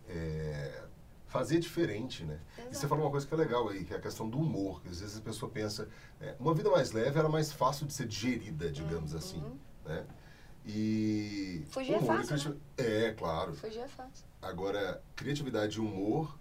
[0.08, 0.82] é,
[1.26, 2.40] fazer diferente, né?
[2.56, 2.72] Exato.
[2.72, 4.82] E você falou uma coisa que é legal aí, que é a questão do humor.
[4.82, 5.88] Que às vezes a pessoa pensa,
[6.20, 9.18] é, uma vida mais leve era mais fácil de ser digerida, digamos uhum.
[9.18, 9.42] assim,
[9.84, 10.06] né?
[10.66, 12.56] E fugir é fácil, né?
[12.76, 13.54] É, claro.
[13.54, 14.26] Fugir é fácil.
[14.40, 16.37] Agora, criatividade e humor,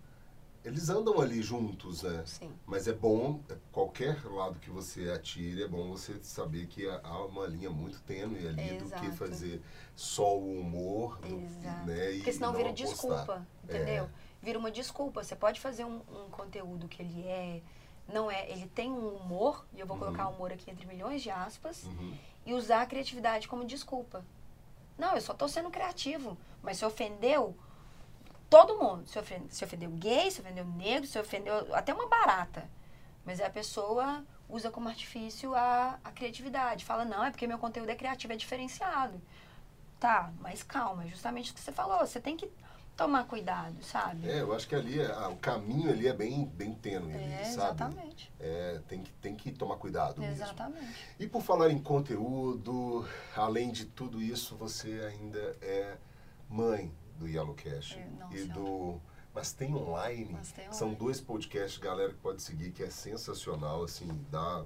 [0.67, 2.23] eles andam ali juntos, né?
[2.25, 2.51] Sim.
[2.65, 7.25] Mas é bom, é, qualquer lado que você atire, é bom você saber que há
[7.25, 8.83] uma linha muito tênue ali Exato.
[8.83, 9.61] do que fazer
[9.95, 12.11] só o humor, do, né?
[12.15, 12.87] Porque senão vira apostar.
[12.89, 14.03] desculpa, entendeu?
[14.03, 14.09] É.
[14.41, 15.23] Vira uma desculpa.
[15.23, 17.61] Você pode fazer um, um, conteúdo que ele é
[18.07, 20.03] não é, ele tem um humor, e eu vou uhum.
[20.03, 22.13] colocar humor aqui entre milhões de aspas, uhum.
[22.45, 24.23] e usar a criatividade como desculpa.
[24.97, 27.55] Não, eu só estou sendo criativo, mas se ofendeu
[28.49, 29.07] todo mundo.
[29.07, 32.69] Se ofendeu, se ofendeu gay, se ofendeu negro, se ofendeu até uma barata.
[33.25, 36.85] Mas a pessoa usa como artifício a, a criatividade.
[36.85, 39.21] Fala, não, é porque meu conteúdo é criativo, é diferenciado.
[39.99, 41.99] Tá, mas calma, é justamente o que você falou.
[41.99, 42.49] Você tem que
[42.95, 44.27] tomar cuidado, sabe?
[44.27, 47.49] É, eu acho que ali o caminho ali é bem, bem tênue, é, sabe?
[47.49, 48.33] Exatamente.
[48.39, 50.81] É, tem que, tem que tomar cuidado exatamente.
[50.81, 50.95] mesmo.
[51.19, 55.97] E por falar em conteúdo, além de tudo isso, você ainda é
[56.49, 59.01] mãe do Yellow Cash é, e do
[59.37, 60.29] mas tem online.
[60.33, 60.79] Mas tem online.
[60.79, 64.65] São dois podcasts, galera, que pode seguir, que é sensacional, assim, dá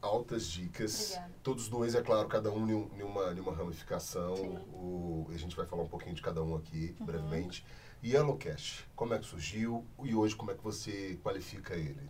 [0.00, 1.10] altas dicas.
[1.10, 1.34] Obrigada.
[1.42, 4.34] Todos dois, é claro, cada um em uma, em uma ramificação.
[4.72, 7.06] O, a gente vai falar um pouquinho de cada um aqui, uhum.
[7.06, 7.66] brevemente.
[8.00, 12.08] E Yellowcast, como é que surgiu e hoje como é que você qualifica ele?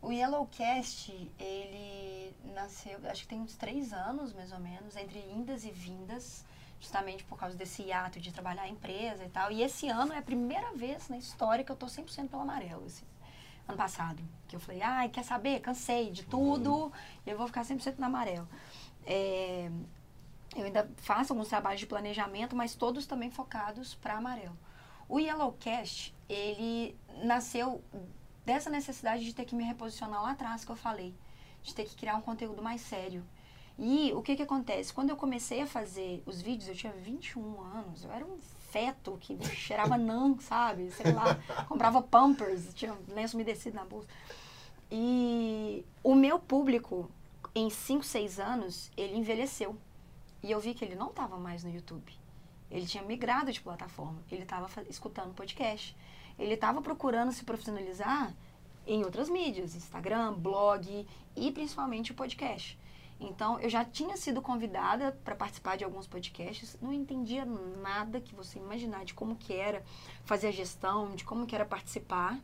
[0.00, 5.64] O Yellowcast, ele nasceu, acho que tem uns três anos, mais ou menos, entre indas
[5.64, 6.46] e vindas,
[6.80, 9.50] justamente por causa desse hiato de trabalhar a empresa e tal.
[9.50, 12.84] E esse ano é a primeira vez na história que eu tô 100% pelo amarelo,
[12.86, 13.04] assim
[13.68, 14.22] ano passado.
[14.48, 15.60] Que eu falei, ai, quer saber?
[15.60, 16.92] Cansei de tudo uhum.
[17.26, 18.48] e eu vou ficar 100% no amarelo.
[19.04, 19.70] É,
[20.56, 24.56] eu ainda faço alguns trabalhos de planejamento, mas todos também focados para amarelo.
[25.08, 27.82] O Yellowcast, ele nasceu
[28.44, 31.14] dessa necessidade de ter que me reposicionar lá atrás, que eu falei.
[31.62, 33.24] De ter que criar um conteúdo mais sério.
[33.78, 34.92] E o que que acontece?
[34.92, 38.38] Quando eu comecei a fazer os vídeos, eu tinha 21 anos, eu era um
[38.70, 40.90] feto que cheirava não, sabe?
[40.90, 44.08] Sei lá, comprava Pampers, tinha lenço umedecido na bolsa.
[44.90, 47.10] E o meu público,
[47.54, 49.76] em 5, 6 anos, ele envelheceu.
[50.42, 52.12] E eu vi que ele não estava mais no YouTube.
[52.70, 54.18] Ele tinha migrado de plataforma.
[54.30, 55.96] Ele estava escutando podcast.
[56.38, 58.32] Ele estava procurando se profissionalizar
[58.86, 62.78] em outras mídias, Instagram, blog e principalmente o podcast.
[63.18, 68.34] Então, eu já tinha sido convidada para participar de alguns podcasts, não entendia nada que
[68.34, 69.82] você imaginar de como que era
[70.24, 72.38] fazer a gestão, de como que era participar.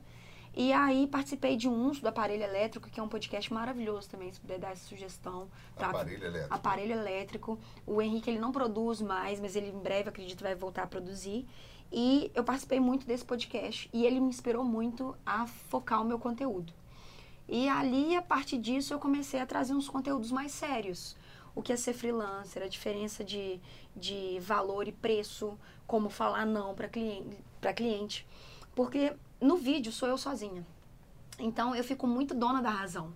[0.55, 4.39] E aí participei de um do Aparelho Elétrico, que é um podcast maravilhoso também, se
[4.39, 5.49] puder dar essa sugestão.
[5.77, 5.89] Tá?
[5.89, 6.55] Aparelho Elétrico.
[6.55, 7.59] Aparelho Elétrico.
[7.87, 11.47] O Henrique, ele não produz mais, mas ele em breve, acredito, vai voltar a produzir.
[11.91, 16.19] E eu participei muito desse podcast e ele me inspirou muito a focar o meu
[16.19, 16.73] conteúdo.
[17.55, 21.15] E ali, a partir disso, eu comecei a trazer uns conteúdos mais sérios.
[21.55, 23.61] O que é ser freelancer, a diferença de,
[23.95, 27.37] de valor e preço, como falar não para cliente,
[27.77, 28.27] cliente.
[28.75, 30.67] Porque no vídeo sou eu sozinha.
[31.39, 33.13] Então eu fico muito dona da razão.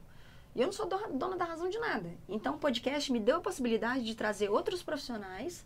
[0.55, 2.13] E eu não sou dona da razão de nada.
[2.29, 5.65] Então o podcast me deu a possibilidade de trazer outros profissionais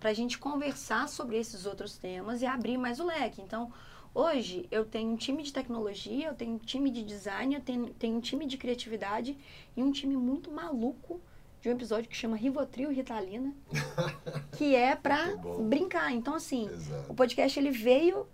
[0.00, 3.40] para a gente conversar sobre esses outros temas e abrir mais o leque.
[3.40, 3.72] Então,
[4.14, 7.90] Hoje eu tenho um time de tecnologia, eu tenho um time de design, eu tenho,
[7.94, 9.36] tenho um time de criatividade
[9.76, 11.20] e um time muito maluco
[11.60, 13.52] de um episódio que chama Rivotril Ritalina,
[14.56, 15.36] que é para
[15.68, 16.12] brincar.
[16.12, 17.12] Então assim, Exato.
[17.12, 18.26] o podcast ele veio,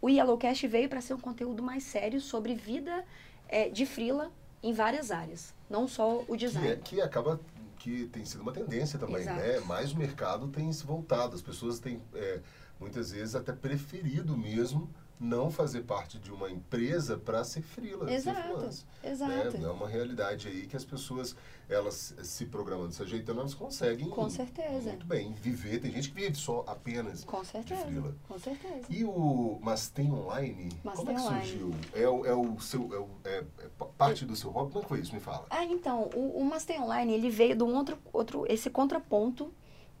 [0.00, 3.04] o Yellowcast veio para ser um conteúdo mais sério sobre vida
[3.48, 4.30] é, de frila
[4.62, 6.68] em várias áreas, não só o design.
[6.68, 7.40] Que, é, que acaba
[7.78, 9.40] que tem sido uma tendência também, Exato.
[9.40, 9.58] né?
[9.60, 12.40] Mais o mercado tem se voltado, as pessoas têm é,
[12.78, 14.88] muitas vezes até preferido mesmo
[15.22, 18.14] não fazer parte de uma empresa para ser freelancer.
[18.16, 19.58] Exato, freelance, exato.
[19.58, 19.64] né?
[19.64, 21.36] É uma realidade aí que as pessoas,
[21.68, 24.90] elas se programando, se ajeitando, elas conseguem Com certeza.
[24.90, 25.78] muito bem viver.
[25.80, 27.82] Tem gente que vive só apenas Com certeza.
[27.84, 28.16] freela.
[28.26, 28.82] Com certeza.
[28.90, 31.46] E o Mas Tem Online, Mas como Tem é que Online.
[31.46, 31.70] surgiu?
[31.94, 34.72] É, o- é o seu, é, é- é pa- parte do seu hobby?
[34.72, 35.14] Como é que foi isso?
[35.14, 35.46] Me fala.
[35.50, 39.52] Ah, então, o, o Master Online, ele veio de um outro, outro esse contraponto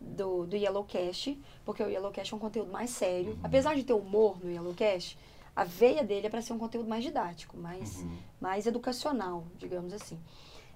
[0.02, 3.32] do, do Yellowcast, porque o Yellowcast é um conteúdo mais sério.
[3.32, 3.38] Uhum.
[3.44, 5.16] Apesar de ter humor no Yellowcast,
[5.54, 8.16] a veia dele é para ser um conteúdo mais didático, mais, Uhum.
[8.40, 10.18] mais educacional, digamos assim.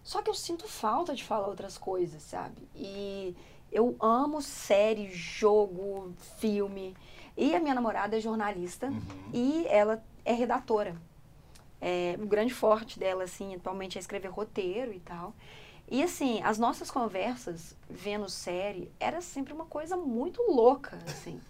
[0.03, 2.63] Só que eu sinto falta de falar outras coisas, sabe?
[2.75, 3.35] E
[3.73, 6.95] eu amo série, jogo, filme.
[7.37, 9.01] E a minha namorada é jornalista Uhum.
[9.33, 10.97] e ela é redatora.
[11.81, 15.35] É, o grande forte dela, assim, atualmente é escrever roteiro e tal.
[15.89, 21.41] E assim, as nossas conversas vendo série era sempre uma coisa muito louca, assim.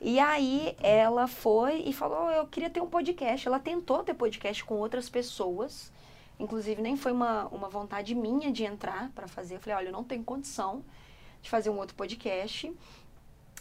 [0.00, 3.46] E aí ela foi e falou, eu queria ter um podcast.
[3.46, 5.92] Ela tentou ter podcast com outras pessoas.
[6.38, 9.56] Inclusive, nem foi uma, uma vontade minha de entrar para fazer.
[9.56, 10.84] Eu falei, olha, eu não tenho condição
[11.40, 12.72] de fazer um outro podcast.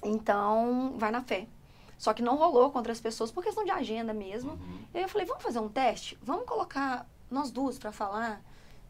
[0.04, 1.47] Então, vai na fé.
[1.97, 4.51] Só que não rolou com outras pessoas por questão de agenda mesmo.
[4.51, 4.80] Uhum.
[4.93, 6.17] E aí eu falei, vamos fazer um teste?
[6.21, 8.41] Vamos colocar nós duas para falar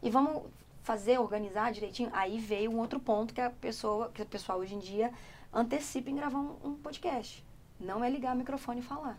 [0.02, 0.42] e vamos
[0.86, 2.08] fazer, organizar direitinho.
[2.12, 5.12] Aí veio um outro ponto que a pessoa, que o pessoal hoje em dia
[5.52, 7.44] antecipa em gravar um, um podcast.
[7.78, 9.18] Não é ligar o microfone e falar.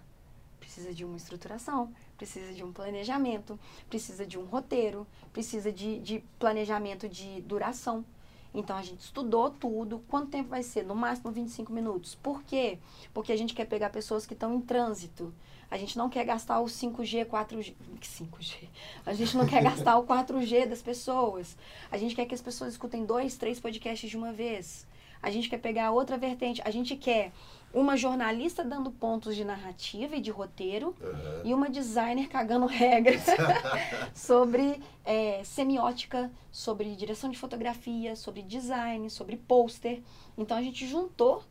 [0.61, 6.23] Precisa de uma estruturação, precisa de um planejamento, precisa de um roteiro, precisa de, de
[6.39, 8.05] planejamento de duração.
[8.53, 10.01] Então a gente estudou tudo.
[10.07, 10.83] Quanto tempo vai ser?
[10.83, 12.15] No máximo 25 minutos.
[12.15, 12.79] Por quê?
[13.13, 15.33] Porque a gente quer pegar pessoas que estão em trânsito.
[15.69, 17.73] A gente não quer gastar o 5G, 4G.
[18.01, 18.67] 5G.
[19.05, 21.57] A gente não quer gastar o 4G das pessoas.
[21.91, 24.87] A gente quer que as pessoas escutem dois, três podcasts de uma vez.
[25.21, 26.61] A gente quer pegar outra vertente.
[26.63, 27.31] A gente quer
[27.73, 31.41] uma jornalista dando pontos de narrativa e de roteiro Aham.
[31.43, 33.23] e uma designer cagando regras
[34.15, 40.01] sobre é, semiótica, sobre direção de fotografia, sobre design, sobre pôster.
[40.37, 41.43] Então a gente juntou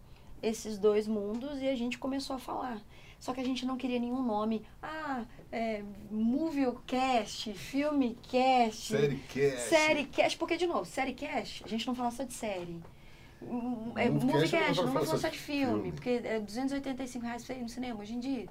[0.43, 2.81] esses dois mundos e a gente começou a falar.
[3.19, 4.65] Só que a gente não queria nenhum nome.
[4.83, 9.69] Ah, é, Moviecast, Filmecast, Série Cast.
[9.69, 10.39] Sériecast.
[10.39, 12.81] Porque, de novo, Sériecast, a gente não fala só de série.
[13.43, 17.69] Hum, É, Moviecast não vai falar falar só de filme, porque é 285 reais no
[17.69, 18.47] cinema hoje em dia.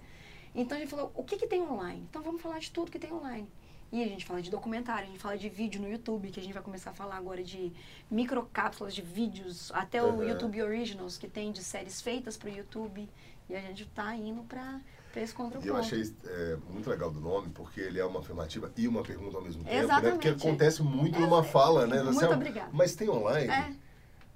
[0.54, 2.06] Então a gente falou, o que, que tem online?
[2.10, 3.47] Então vamos falar de tudo que tem online.
[3.91, 6.43] E a gente fala de documentário, a gente fala de vídeo no YouTube, que a
[6.43, 7.71] gente vai começar a falar agora de
[8.10, 10.23] microcápsulas de vídeos, até o Uhum.
[10.23, 13.08] YouTube Originals, que tem de séries feitas pro YouTube.
[13.49, 14.79] E a gente tá indo pra
[15.15, 15.67] esse E contraponto.
[15.67, 19.38] eu achei é, muito legal do nome, porque ele é uma afirmativa e uma pergunta
[19.38, 19.84] ao mesmo tempo, né?
[19.84, 20.13] Exatamente.
[20.13, 22.01] Porque acontece muito numa fala, né?
[22.03, 22.69] Muito Assim, ah, obrigada.
[22.73, 23.47] Mas tem online?
[23.49, 23.73] É.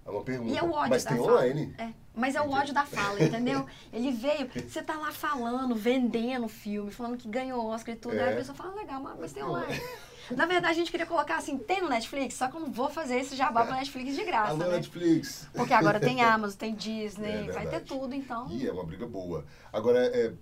[0.06, 0.52] É uma pergunta.
[0.52, 1.32] E é o ódio mas da tem fala.
[1.34, 1.76] online?
[1.78, 3.65] É, mas é o ódio da fala, entendeu?
[3.93, 8.24] Ele veio, você tá lá falando, vendendo filme, falando que ganhou Oscar e tudo, É.
[8.24, 9.80] aí a pessoa fala, legal, mas, mas tem online.
[10.36, 12.89] Na verdade, a gente queria colocar assim, tem no Netflix, só que eu não vou
[12.89, 14.78] fazer esse jabá pro Netflix de graça, Alô, né?
[14.78, 15.48] Netflix.
[15.54, 18.48] Porque agora tem Amazon, tem Disney, É vai ter tudo, então.
[18.52, 19.46] E é uma briga boa.
[19.72, 20.34] Agora, é,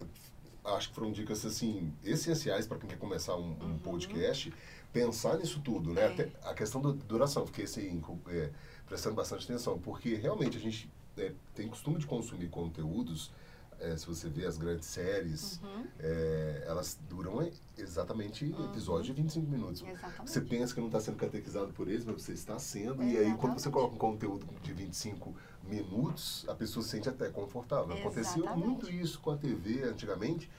[0.66, 4.54] acho que foram dicas assim, essenciais para quem quer começar um, um podcast,
[4.92, 6.16] pensar nisso tudo, né?
[6.18, 6.50] É.
[6.50, 8.50] A questão da duração, fiquei assim, é,
[8.88, 13.32] prestando bastante atenção, porque realmente a gente é, tem costume de consumir conteúdos.
[13.80, 19.50] É, se você vê as grandes séries, Uhum, é, elas duram exatamente episódios de 25
[19.50, 19.82] minutos.
[19.84, 20.30] exatamente.
[20.32, 23.04] Você pensa que não está sendo catequizado por eles, mas você está sendo.
[23.04, 27.30] E aí, quando você coloca um conteúdo de 25 minutos, a pessoa se sente até
[27.30, 27.96] confortável.
[27.98, 28.58] Exatamente.
[28.68, 30.50] muito isso com a TV antigamente,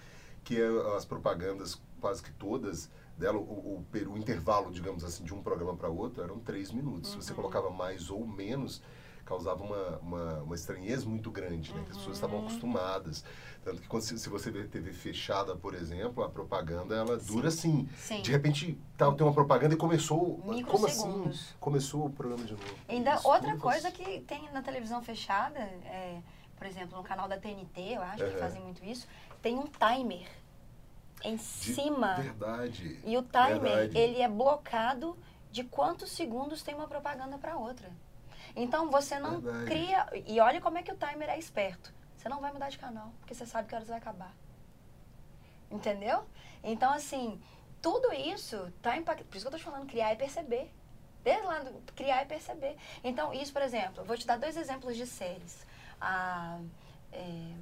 [0.44, 5.34] que é as propagandas, quase que todas dela, o, o, o intervalo, digamos assim, de
[5.34, 7.10] um programa para outro eram três minutos.
[7.10, 7.36] Se você Uhum.
[7.36, 8.80] colocava mais ou menos,
[9.28, 11.82] causava uma, uma, uma estranheza muito grande, né?
[11.84, 12.46] Que as pessoas estavam Uhum.
[12.46, 13.22] acostumadas.
[13.62, 17.48] Tanto que quando, se se você vê TV fechada, por exemplo, a propaganda, ela dura
[17.48, 17.86] assim.
[17.98, 18.22] Sim.
[18.22, 20.38] De repente, tá, tem uma propaganda e começou.
[20.66, 21.30] Como assim?
[21.60, 22.64] Começou o programa de novo.
[22.88, 26.22] Ainda Isso outra coisa faz- que tem na televisão fechada, é,
[26.56, 29.06] por exemplo, no canal da TNT, eu acho que fazem muito isso,
[29.42, 30.26] tem um timer
[31.22, 32.14] em De cima.
[32.14, 32.98] Verdade.
[33.04, 33.98] E o timer, Verdade.
[33.98, 35.14] ele é blocado
[35.52, 37.90] de quantos segundos tem uma propaganda para outra.
[38.60, 39.66] Então você não Verdade.
[39.66, 40.06] cria.
[40.26, 41.92] E olha como é que o timer é esperto.
[42.16, 44.34] Você não vai mudar de canal, porque você sabe que horas vai acabar.
[45.70, 46.24] Entendeu?
[46.64, 47.40] Então, assim,
[47.80, 49.28] tudo isso tá impactando.
[49.28, 50.72] Por isso que eu tô te falando, criar e perceber.
[51.22, 52.76] Desde lá, do- criar e perceber.
[53.04, 55.64] Então, isso, por exemplo, eu vou te dar dois exemplos de séries.
[56.00, 56.58] A,
[57.12, 57.52] é,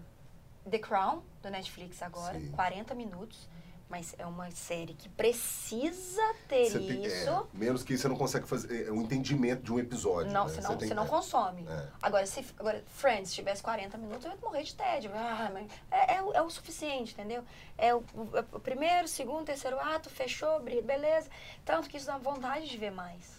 [0.71, 2.51] The Crown, do Netflix agora, Sim.
[2.53, 3.47] 40 minutos.
[3.89, 7.31] Mas é uma série que precisa ter tem- isso.
[7.31, 10.33] é, menos que você não consegue fazer é, um entendimento de um episódio.
[10.33, 10.53] Não, né?
[10.53, 11.09] você não, tem- você não é.
[11.09, 11.65] consome.
[11.69, 11.87] É.
[12.03, 15.13] Agora, se agora, Friends tivesse 40 minutos, eu ia morrer de tédio.
[15.15, 15.51] Ah,
[15.91, 17.45] é, é o- é o suficiente, entendeu?
[17.79, 21.31] É o, o- o primeiro, segundo, terceiro ato, fechou, beleza.
[21.65, 23.37] Tanto que isso dá vontade de ver mais.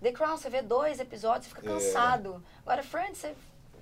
[0.00, 1.74] The Crown, você vê dois episódios, você fica É.
[1.74, 2.42] cansado.
[2.62, 3.34] Agora, Friends, você-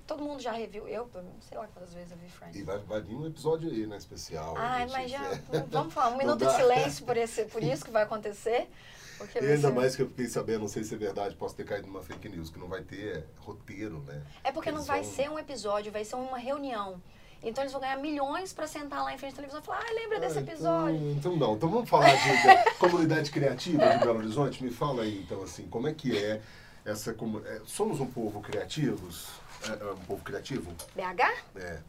[0.07, 0.87] todo mundo já reviu.
[0.87, 1.09] Eu,
[1.41, 2.55] sei lá quantas vezes eu vi Friends.
[2.59, 3.97] E vai, vai vir um episódio aí, né?
[3.97, 4.53] Especial.
[4.57, 4.91] Ai, gente.
[4.91, 5.23] mas já.
[5.53, 5.63] É.
[5.69, 6.49] Vamos falar, um Não minuto dá.
[6.51, 8.69] de silêncio por, esse, por isso que vai acontecer.
[9.17, 11.55] Porque E ainda ser- mais que eu fiquei sabendo, não sei se é verdade, posso
[11.55, 14.21] ter caído numa fake news, que não vai ter roteiro, né?
[14.43, 17.01] É porque não Eles vai vão- ser um episódio, vai ser uma reunião.
[17.41, 19.93] Então eles vão ganhar milhões pra sentar lá em frente à televisão e falar, ah,
[19.93, 20.95] lembra desse Ah, episódio?
[21.11, 24.61] Então, então não, então vamos falar de, da comunidade criativa de Belo Horizonte.
[24.63, 26.41] Me fala aí, então, assim, como é que é
[26.83, 27.13] essa...
[27.13, 29.29] comu- é, somos um povo criativos?
[29.69, 30.71] É, é um povo criativo?
[30.95, 31.21] BH?
[31.55, 31.79] É.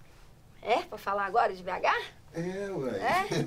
[0.63, 0.83] É?
[0.83, 1.87] Pra falar agora de BH?
[2.35, 3.01] É, uai.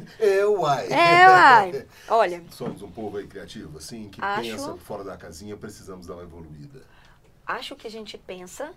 [0.19, 0.87] É, uai.
[0.91, 1.87] É, uai.
[2.07, 6.13] Olha, Somos um povo aí criativo, assim, que Acho- pensa fora da casinha, precisamos dar
[6.15, 6.81] uma evoluída.
[7.45, 8.73] acho que a gente pensa,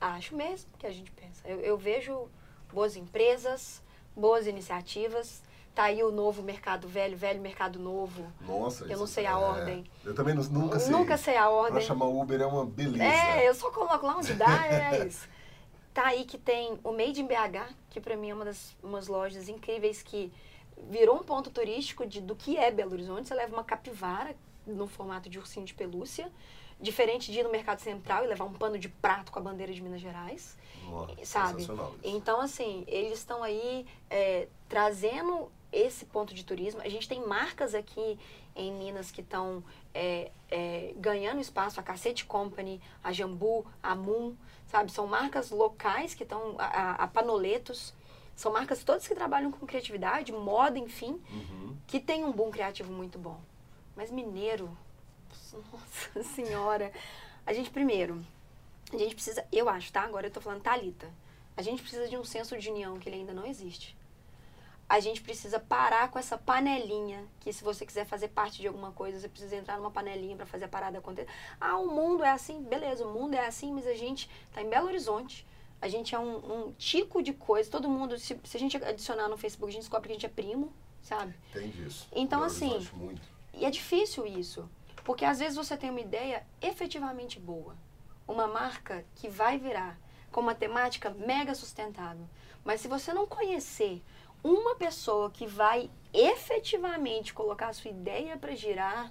[0.00, 1.40] acho mesmo que a gente pensa.
[1.46, 2.28] Eu, eu vejo
[2.72, 3.80] boas empresas,
[4.16, 5.42] boas iniciativas.
[5.74, 8.30] Tá aí o novo mercado velho, velho mercado novo.
[8.42, 9.34] Nossa, Eu não sei a é.
[9.34, 9.84] ordem.
[10.04, 10.92] Eu também não- nunca sei.
[10.92, 11.82] Nunca sei a Pra ordem.
[11.82, 13.02] chamar Uber é uma beleza.
[13.04, 15.28] É, eu só coloco lá onde dá, é isso.
[15.92, 19.08] Tá aí que tem o Made in BH, que pra mim é uma das umas
[19.08, 20.32] lojas incríveis que
[20.90, 23.26] virou um ponto turístico de, do que é Belo Horizonte.
[23.28, 26.30] Você leva uma capivara no formato de ursinho de pelúcia,
[26.80, 29.72] diferente de ir no Mercado Central e levar um pano de prato com a bandeira
[29.72, 30.56] de Minas Gerais
[30.88, 31.66] Nossa, sabe?
[32.02, 36.80] Então, assim, eles estão aí é, trazendo esse ponto de turismo.
[36.80, 38.18] A gente tem marcas aqui
[38.54, 39.62] em Minas que estão
[39.92, 44.34] é, é, ganhando espaço, a Cacete Company, a Jambu, a Moon,
[44.68, 44.92] sabe?
[44.92, 47.92] São marcas locais que estão, a, a- Panoletos,
[48.36, 51.76] são marcas todas que trabalham com criatividade, moda, enfim, Uhum.
[51.86, 53.40] que tem um boom criativo muito bom.
[53.96, 54.76] Mas mineiro,
[55.72, 56.92] nossa senhora,
[57.46, 58.24] a gente primeiro,
[58.92, 60.02] a gente precisa, eu acho, tá?
[60.02, 61.08] Agora eu tô falando Talita.
[61.56, 63.96] A gente precisa de um senso de união que ele ainda não existe.
[64.88, 68.92] A gente precisa parar com essa panelinha, que se você quiser fazer parte de alguma
[68.92, 71.28] coisa, você precisa entrar numa panelinha para fazer a parada acontecer.
[71.60, 74.68] Ah, o mundo é assim, beleza, o mundo é assim, mas a gente tá em
[74.68, 75.46] Belo Horizonte.
[75.80, 79.28] A gente é um, um tico de coisa, todo mundo, se, se a gente adicionar
[79.28, 80.72] no Facebook, a gente descobre que a gente é primo,
[81.02, 81.34] sabe?
[81.52, 82.06] Tem disso.
[82.12, 83.22] Então, Belo assim, muito.
[83.54, 84.68] E é difícil isso,
[85.04, 87.76] porque às vezes você tem uma ideia efetivamente boa,
[88.26, 89.98] uma marca que vai virar
[90.32, 92.26] com uma temática mega sustentável,
[92.64, 94.02] mas se você não conhecer
[94.44, 99.10] uma pessoa que vai efetivamente colocar a sua ideia para girar,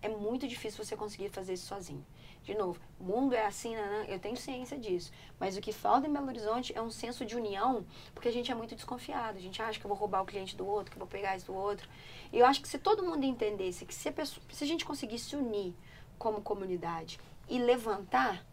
[0.00, 2.06] é muito difícil você conseguir fazer isso sozinho.
[2.44, 4.06] De novo, o mundo é assim, né?
[4.08, 5.10] eu tenho ciência disso.
[5.38, 8.50] Mas o que falta em Belo Horizonte é um senso de união, porque a gente
[8.50, 9.36] é muito desconfiado.
[9.36, 11.36] A gente acha que eu vou roubar o cliente do outro, que eu vou pegar
[11.36, 11.88] isso do outro.
[12.32, 14.84] E eu acho que se todo mundo entendesse que se a, pessoa, se a gente
[14.84, 15.74] conseguisse se unir
[16.18, 17.18] como comunidade
[17.48, 18.46] e levantar,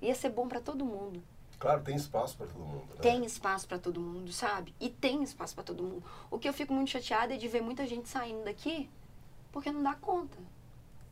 [0.00, 1.22] ia ser bom para todo mundo.
[1.58, 2.86] Claro, tem espaço para todo mundo.
[2.90, 3.00] Né?
[3.00, 4.74] Tem espaço para todo mundo, sabe?
[4.78, 6.04] E tem espaço para todo mundo.
[6.30, 8.88] O que eu fico muito chateada é de ver muita gente saindo daqui
[9.56, 10.36] porque não dá conta,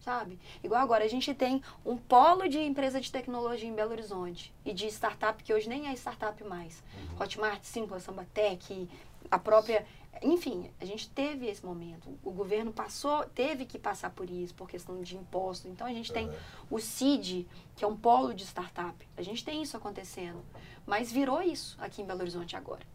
[0.01, 0.39] sabe?
[0.63, 4.75] Igual agora, a gente tem um polo de empresa de tecnologia em Belo Horizonte e
[4.75, 6.83] de startup, que hoje nem é startup mais.
[6.95, 7.23] Uhum.
[7.23, 8.87] Hotmart, Simpla, Sambatec,
[9.31, 9.87] a própria...
[10.23, 12.09] Enfim, a gente teve esse momento.
[12.23, 15.67] O governo passou, teve que passar por isso, por questão de imposto.
[15.67, 16.35] Então, a gente tem Uhum.
[16.71, 18.97] o CID, que é um polo de startup.
[19.17, 20.43] A gente tem isso acontecendo.
[20.87, 22.87] Mas virou isso aqui em Belo Horizonte agora.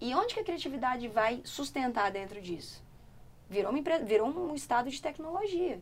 [0.00, 2.82] E onde que a criatividade vai sustentar dentro disso?
[3.48, 5.80] Virou, uma virou um estado de tecnologia.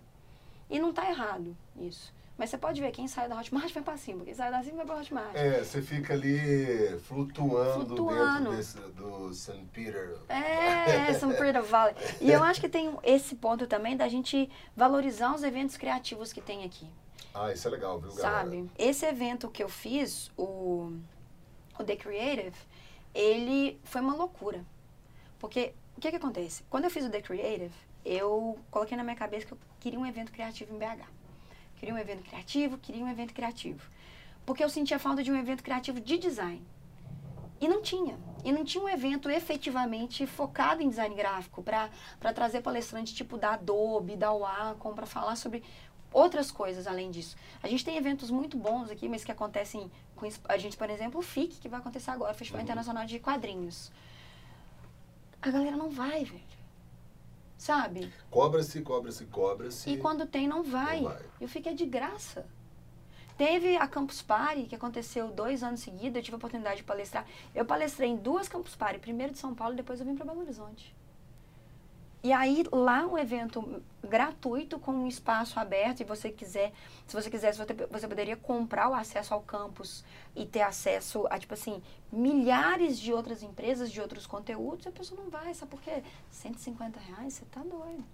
[0.68, 2.12] E não está errado isso.
[2.40, 4.78] Mas você pode ver, quem sai da Hotmart vai para cima, quem sai da cima
[4.78, 5.34] vai para Hotmart.
[5.34, 8.50] É, você fica ali flutuando, Flutuando.
[8.52, 9.62] dentro desse, do St.
[9.74, 10.16] Peter.
[10.26, 11.94] É, São Pedro Valley.
[12.18, 16.40] E eu acho que tem esse ponto também da gente valorizar os eventos criativos que
[16.40, 16.88] tem aqui.
[17.34, 18.38] Ah, isso é legal, viu, galera?
[18.38, 18.70] Sabe?
[18.78, 20.96] Esse evento que eu fiz, o,
[21.78, 22.56] o The Creative,
[23.14, 24.64] ele foi uma loucura.
[25.38, 26.64] Porque o que que acontece?
[26.70, 30.06] Quando eu fiz o The Creative, eu coloquei na minha cabeça que eu queria um
[30.06, 31.19] evento criativo em BH.
[31.80, 33.80] Queria um evento criativo, queria um evento criativo.
[34.44, 36.62] Porque eu sentia falta de um evento criativo de design.
[37.58, 38.18] E não tinha.
[38.44, 41.88] E não tinha um evento efetivamente focado em design gráfico para
[42.34, 45.64] trazer palestrante tipo da Adobe, da Wacom, para falar sobre
[46.12, 47.34] outras coisas além disso.
[47.62, 51.20] A gente tem eventos muito bons aqui, mas que acontecem com a gente, por exemplo,
[51.20, 52.64] o FIC, que vai acontecer agora, Festival Uhum.
[52.64, 53.90] Internacional de Quadrinhos.
[55.40, 56.49] A galera não vai, velho.
[57.60, 58.10] Sabe?
[58.30, 59.90] Cobra-se, cobra-se, cobra-se.
[59.90, 61.02] E quando tem, não vai.
[61.02, 61.22] Não vai.
[61.38, 62.46] Eu fiquei de graça.
[63.36, 67.26] Teve a Campus Party, que aconteceu dois anos seguidos, eu tive a oportunidade de palestrar.
[67.54, 70.40] Eu palestrei em duas Campus Party, primeiro de São Paulo depois eu vim para Belo
[70.40, 70.96] Horizonte.
[72.22, 76.72] E aí lá um evento gratuito com um espaço aberto e você quiser,
[77.06, 77.58] se você quisesse,
[77.90, 80.04] você, poderia comprar o acesso ao campus
[80.36, 85.20] e ter acesso a tipo assim, milhares de outras empresas, de outros conteúdos, a pessoa
[85.22, 86.02] não vai, sabe por quê?
[86.30, 88.04] 150 reais, você tá doido.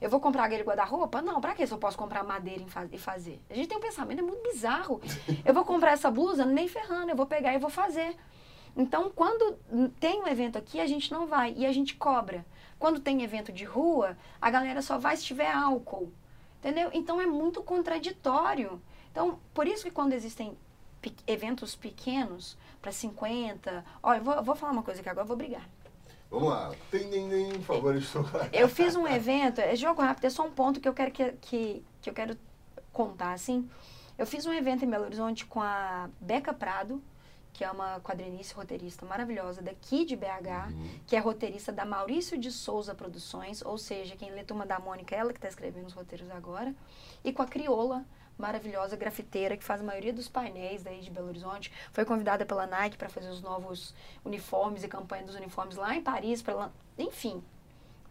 [0.00, 1.22] Eu vou comprar aquele guarda-roupa?
[1.22, 3.40] Não, pra que se eu posso comprar madeira e fazer?
[3.48, 5.00] A gente tem um pensamento, é muito bizarro.
[5.44, 8.16] Eu vou comprar essa blusa, nem ferrando, eu vou pegar e vou fazer.
[8.76, 9.56] Então, quando
[10.00, 12.44] tem um evento aqui, a gente não vai e a gente cobra.
[12.84, 16.12] Quando tem evento de rua, a galera só vai se tiver álcool.
[16.58, 16.90] Entendeu?
[16.92, 18.78] Então é muito contraditório.
[19.10, 20.54] Então, por isso que quando existem
[21.00, 23.82] pe eventos pequenos, para 50.
[24.02, 25.66] Olha, eu vou, vou falar uma coisa que agora vou brigar.
[26.30, 26.74] Vamos lá.
[26.90, 27.94] Tem nem, por favor,
[28.52, 31.32] Eu fiz um evento, é jogo rápido, é só um ponto que eu quero que,
[31.40, 32.36] que, que eu quero
[32.92, 33.66] contar, assim.
[34.18, 37.02] Eu fiz um evento em Belo Horizonte com a Beca Prado,
[37.54, 40.88] que é uma quadrinista roteirista maravilhosa daqui de BH, uhum.
[41.06, 45.14] que é roteirista da Maurício de Souza Produções, ou seja, quem lê Turma da Mônica,
[45.14, 46.74] é ela que está escrevendo os roteiros agora,
[47.22, 48.04] e com a Crioula,
[48.36, 51.72] maravilhosa grafiteira, que faz a maioria dos painéis daí de Belo Horizonte.
[51.92, 53.94] Foi convidada pela Nike para fazer os novos
[54.24, 57.40] uniformes e campanha dos uniformes lá em Paris, pra, enfim,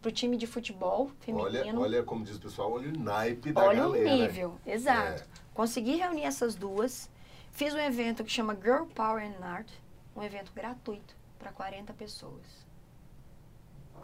[0.00, 1.80] para o time de futebol feminino.
[1.82, 4.04] Olha, olha, como diz o pessoal, olha o naipe da olha galera.
[4.06, 5.22] Olha o nível, exato.
[5.22, 5.26] É.
[5.52, 7.10] Consegui reunir essas duas
[7.54, 9.68] Fiz um evento que chama Girl Power and Art,
[10.16, 12.66] um evento gratuito para 40 pessoas.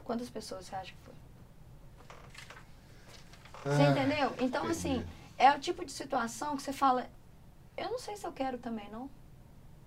[0.05, 1.15] Quantas pessoas você acha que foi?
[3.65, 4.33] Você ah, entendeu?
[4.41, 4.71] Então, entendi.
[4.71, 7.11] assim, é o tipo de situação que você fala,
[7.77, 9.11] eu não sei se eu quero também, não.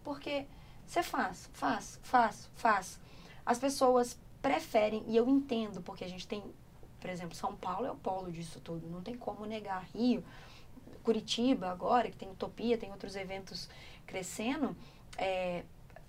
[0.04, 0.46] Porque
[0.86, 3.00] você faz, faz, faz, faz.
[3.46, 6.44] As pessoas preferem, e eu entendo, porque a gente tem,
[7.00, 9.86] por exemplo, São Paulo é o polo disso tudo, não tem como negar.
[9.94, 10.22] Rio,
[11.04, 13.70] Curitiba agora, que tem Utopia, tem outros eventos
[14.06, 14.76] crescendo,
[15.18, 15.64] é,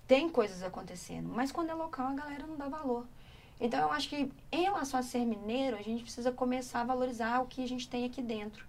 [0.07, 1.29] tem coisas acontecendo.
[1.29, 3.05] Mas quando é local, a galera não dá valor.
[3.59, 7.41] Então eu acho que em relação a ser mineiro, a gente precisa começar a valorizar
[7.41, 8.65] o que a gente tem aqui dentro.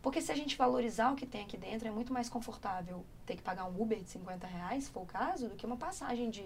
[0.00, 3.36] Porque se a gente valorizar o que tem aqui dentro, é muito mais confortável ter
[3.36, 6.28] que pagar um Uber de 50 reais, se for o caso, do que uma passagem
[6.28, 6.44] de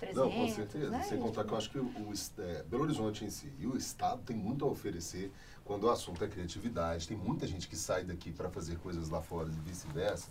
[0.00, 0.16] 300.
[0.16, 0.90] Não, com certeza.
[0.90, 1.02] Né?
[1.04, 2.12] Sem contar que eu acho que o, o
[2.42, 5.32] é, Belo Horizonte em si e o Estado tem muito a oferecer
[5.70, 7.06] quando o assunto é criatividade.
[7.06, 10.28] Tem muita gente que sai daqui para fazer coisas lá fora e vice-versa.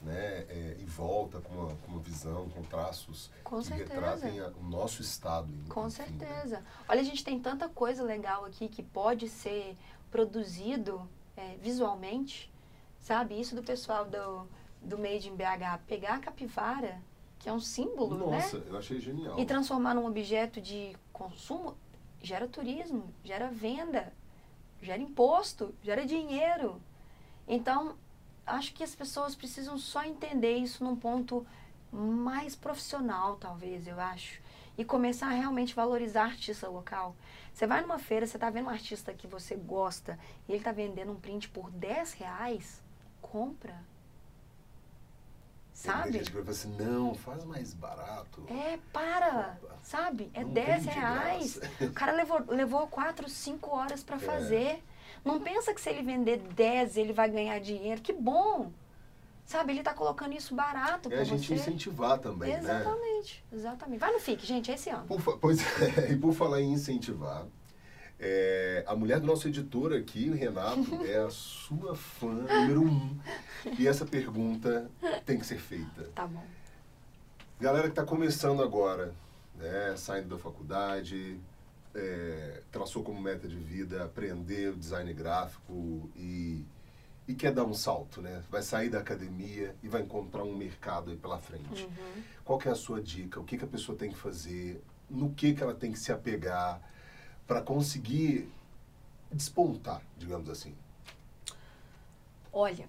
[0.00, 3.94] Né, é, e volta com uma, com uma visão, com traços com que certeza.
[3.94, 5.52] retratem a, o nosso estado.
[5.68, 6.18] Com enfim, né?
[6.18, 6.60] certeza.
[6.60, 6.66] Né?
[6.88, 9.76] Olha, a gente tem tanta coisa legal aqui que pode ser
[10.08, 11.02] produzido
[11.36, 12.48] é, visualmente,
[13.00, 13.40] sabe?
[13.40, 14.46] Isso do pessoal do,
[14.80, 17.02] do Made in BH, pegar a capivara,
[17.40, 18.40] que é um símbolo, Nossa, né?
[18.40, 19.36] Nossa, eu achei genial.
[19.36, 21.76] E transformar num objeto de consumo,
[22.22, 24.12] gera turismo, gera venda,
[24.82, 26.80] gera imposto, gera dinheiro.
[27.46, 27.96] Então,
[28.46, 31.46] acho que as pessoas precisam só entender isso num ponto
[31.90, 34.40] mais profissional, talvez, eu acho.
[34.76, 37.16] E começar a realmente valorizar artista local.
[37.52, 40.70] Você vai numa feira, você está vendo um artista que você gosta e ele está
[40.70, 42.80] vendendo um print por 10 reais,
[43.20, 43.87] compra.
[45.78, 46.10] Sabe?
[46.10, 48.42] Tem gente que assim, não, faz mais barato.
[48.48, 49.76] É, para, Opa.
[49.80, 50.28] sabe?
[50.34, 51.60] É não 10 reais.
[51.80, 54.18] O cara levou, levou 4, 5 horas para é.
[54.18, 54.84] fazer.
[55.24, 58.00] Não pensa que se ele vender 10 ele vai ganhar dinheiro.
[58.00, 58.72] Que bom!
[59.44, 61.30] Sabe, ele está colocando isso barato para você.
[61.30, 62.80] É a gente incentivar também, exatamente, né?
[62.82, 64.00] Exatamente, exatamente.
[64.00, 65.06] Vai no FIC, gente, é esse ano.
[65.06, 65.60] Por, pois
[65.96, 67.46] é, e por falar em incentivar,
[68.20, 73.18] é, a mulher do nosso editor aqui, o Renato, é a sua fã número um.
[73.78, 74.90] E essa pergunta
[75.24, 76.04] tem que ser feita.
[76.14, 76.44] Tá bom.
[77.60, 79.14] Galera que está começando agora,
[79.56, 81.40] né, saindo da faculdade,
[81.94, 86.64] é, traçou como meta de vida aprender o design gráfico e,
[87.26, 88.42] e quer dar um salto, né?
[88.50, 91.84] Vai sair da academia e vai encontrar um mercado aí pela frente.
[91.84, 92.22] Uhum.
[92.44, 93.40] Qual é a sua dica?
[93.40, 94.82] O que, que a pessoa tem que fazer?
[95.10, 96.80] No que, que ela tem que se apegar?
[97.48, 98.46] Para conseguir
[99.32, 100.76] despontar, digamos assim?
[102.52, 102.86] Olha,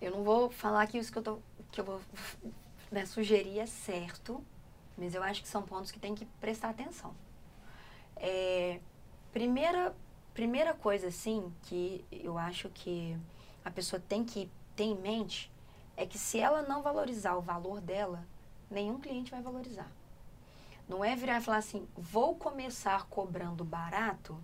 [0.00, 1.38] eu não vou falar que isso que eu, tô,
[1.70, 2.00] que eu vou
[2.90, 4.44] né, sugerir é certo,
[4.98, 7.14] mas eu acho que são pontos que tem que prestar atenção.
[8.16, 8.80] É,
[9.32, 9.94] primeira,
[10.34, 13.16] primeira coisa, assim, que eu acho que
[13.64, 15.50] a pessoa tem que ter em mente
[15.96, 18.26] é que se ela não valorizar o valor dela,
[18.68, 19.90] nenhum cliente vai valorizar.
[20.90, 24.36] Não é virar e falar assim, vou começar cobrando barato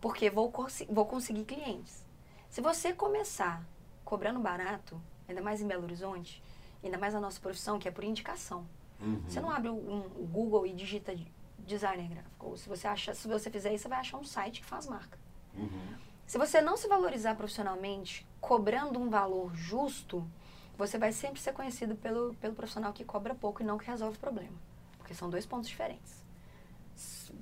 [0.00, 0.52] porque vou,
[0.88, 2.04] vou conseguir clientes.
[2.48, 3.64] Se você começar
[4.04, 6.42] cobrando barato, ainda mais em Belo Horizonte,
[6.82, 8.66] ainda mais na nossa profissão, que é por indicação.
[9.00, 9.22] Uhum.
[9.28, 11.14] Você não abre o, um, Google e digita
[11.56, 12.46] designer gráfico.
[12.48, 14.88] Ou se você, acha, se você fizer isso, você vai achar um site que faz
[14.88, 15.20] marca.
[15.54, 15.94] Uhum.
[16.26, 20.28] Se você não se valorizar profissionalmente, cobrando um valor justo,
[20.76, 24.16] você vai sempre ser conhecido pelo, pelo profissional que cobra pouco e não que resolve
[24.16, 24.69] o problema
[25.10, 26.22] porque são dois pontos diferentes.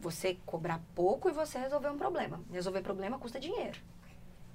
[0.00, 2.40] Você cobrar pouco e você resolver um problema.
[2.50, 3.78] Resolver problema custa dinheiro.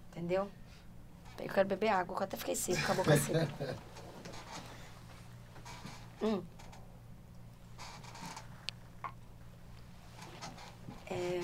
[0.10, 0.50] Entendeu?
[1.38, 3.48] Eu quero beber água, eu até fiquei seco com a boca seca.
[6.24, 6.42] Hum.
[11.06, 11.42] É,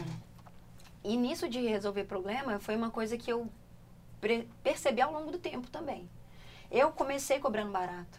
[1.04, 3.52] e nisso de resolver problema foi uma coisa que eu
[4.64, 6.10] percebi ao longo do tempo também.
[6.72, 8.18] Eu comecei cobrando barato.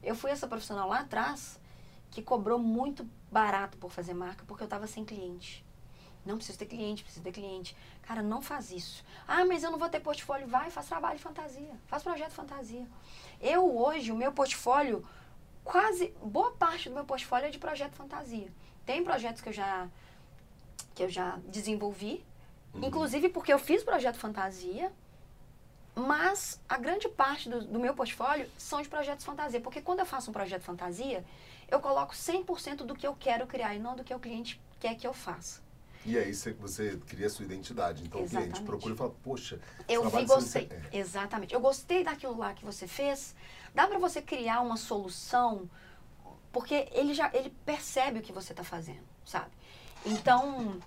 [0.00, 1.57] Eu fui essa profissional lá atrás
[2.10, 5.64] que cobrou muito barato por fazer marca porque eu estava sem cliente.
[6.24, 7.76] Não preciso ter cliente, preciso ter cliente.
[8.02, 9.04] Cara, não faz isso.
[9.26, 10.46] Ah, mas eu não vou ter portfólio.
[10.46, 11.70] Vai, faz trabalho de fantasia.
[11.86, 12.86] Faz projeto de fantasia.
[13.40, 15.06] Eu hoje, o meu portfólio,
[15.64, 18.52] quase, boa parte do meu portfólio é de projeto de fantasia.
[18.84, 19.88] Tem projetos que eu já,
[20.94, 22.24] que eu já desenvolvi,
[22.74, 22.84] uhum.
[22.84, 24.92] inclusive porque eu fiz projeto fantasia,
[25.94, 29.60] mas a grande parte do, do meu portfólio são de projetos fantasia.
[29.60, 31.24] Porque quando eu faço um projeto fantasia,
[31.68, 34.94] eu coloco 100% do que eu quero criar e não do que o cliente quer
[34.94, 35.60] que eu faça.
[36.04, 38.04] E aí você, você cria a sua identidade.
[38.04, 38.48] Então Exatamente.
[38.48, 40.68] o cliente procura e fala, poxa, eu vi, gostei.
[40.70, 40.98] É.
[40.98, 41.52] Exatamente.
[41.52, 43.34] Eu gostei daquilo lá que você fez.
[43.74, 45.68] Dá para você criar uma solução,
[46.50, 49.50] porque ele já ele percebe o que você está fazendo, sabe?
[50.06, 50.78] Então,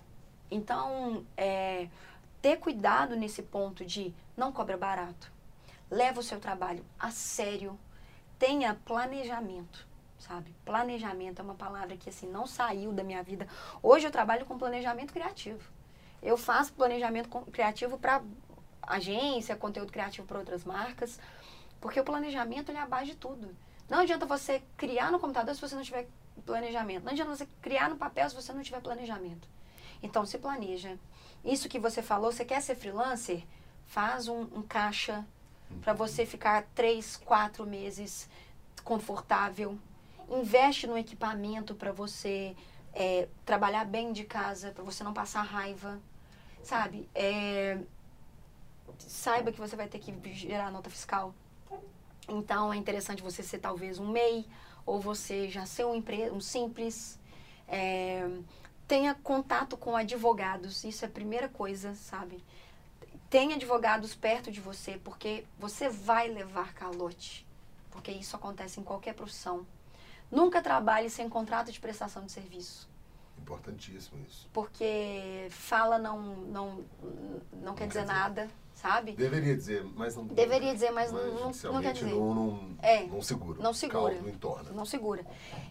[0.50, 1.88] então é,
[2.40, 5.30] ter cuidado nesse ponto de não cobra barato.
[5.88, 7.78] Leva o seu trabalho a sério.
[8.38, 9.91] Tenha planejamento
[10.22, 10.54] sabe?
[10.64, 13.46] Planejamento é uma palavra que assim não saiu da minha vida.
[13.82, 15.60] Hoje eu trabalho com planejamento criativo.
[16.22, 18.22] Eu faço planejamento criativo para
[18.82, 21.18] agência, conteúdo criativo para outras marcas,
[21.80, 23.54] porque o planejamento ele é a base de tudo.
[23.88, 26.08] Não adianta você criar no computador se você não tiver
[26.46, 27.04] planejamento.
[27.04, 29.48] Não adianta você criar no papel se você não tiver planejamento.
[30.02, 30.96] Então, se planeja.
[31.44, 33.44] Isso que você falou, você quer ser freelancer?
[33.86, 35.24] Faz um, um caixa
[35.80, 38.28] para você ficar três, quatro meses
[38.84, 39.78] confortável,
[40.32, 42.56] investe no equipamento para você
[42.92, 46.00] é, trabalhar bem de casa, para você não passar raiva,
[46.62, 47.08] sabe?
[47.14, 47.78] É,
[48.98, 51.34] saiba que você vai ter que gerar nota fiscal.
[52.28, 54.46] Então é interessante você ser talvez um MEI
[54.86, 57.18] ou você já ser um, empre um simples.
[57.68, 58.26] É,
[58.86, 62.44] tenha contato com advogados, isso é a primeira coisa, sabe?
[63.30, 67.46] Tenha advogados perto de você, porque você vai levar calote.
[67.90, 69.66] Porque isso acontece em qualquer profissão.
[70.32, 72.90] Nunca trabalhe sem contrato de prestação de serviço.
[73.38, 74.48] Importantíssimo isso.
[74.50, 76.84] Porque fala não, não,
[77.52, 79.12] não, quer, dizer, nada, sabe?
[79.12, 80.24] Deveria dizer, mas não.
[80.24, 82.14] Deveria dizer, mas, mas não, não quer dizer.
[82.14, 83.62] Não, não, é, não segura.
[83.62, 84.14] Não segura.
[84.14, 84.70] não entorna.
[84.70, 85.26] Não segura.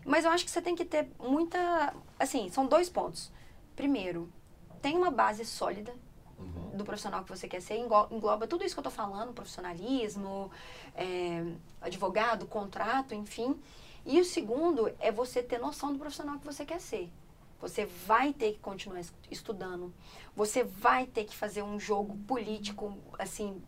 [0.05, 1.95] Mas eu acho que você tem que ter muita.
[2.19, 3.31] Assim, são dois pontos.
[3.75, 4.31] Primeiro,
[4.79, 5.91] tem uma base sólida
[6.37, 6.77] uhum.
[6.77, 10.51] do profissional que você quer ser, engloba tudo isso que eu estou falando, profissionalismo,
[10.95, 11.43] é,
[11.81, 13.59] advogado, contrato, enfim.
[14.05, 17.11] E o segundo é você ter noção do profissional que você quer ser.
[17.59, 19.93] Você vai ter que continuar estudando.
[20.35, 23.61] Você vai ter que fazer um jogo político, assim,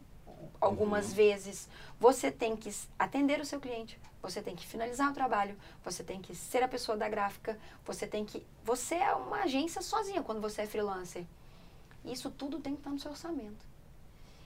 [0.60, 1.16] algumas uhum.
[1.16, 1.70] vezes.
[2.00, 4.00] Você tem que atender o seu cliente.
[4.24, 5.56] Você tem que finalizar o trabalho.
[5.84, 7.60] Você tem que ser a pessoa da gráfica.
[7.86, 8.44] Você tem que.
[8.64, 11.26] Você é uma agência sozinha quando você é freelancer.
[12.04, 13.74] Isso tudo tem que estar no seu orçamento.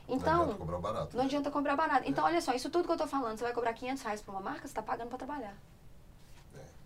[0.09, 1.17] Então, não adianta cobrar barato.
[1.17, 1.27] Não né?
[1.27, 2.09] adianta cobrar barato.
[2.09, 4.31] Então, olha só, isso tudo que eu estou falando, você vai cobrar 500 reais para
[4.31, 5.55] uma marca, você está pagando para trabalhar.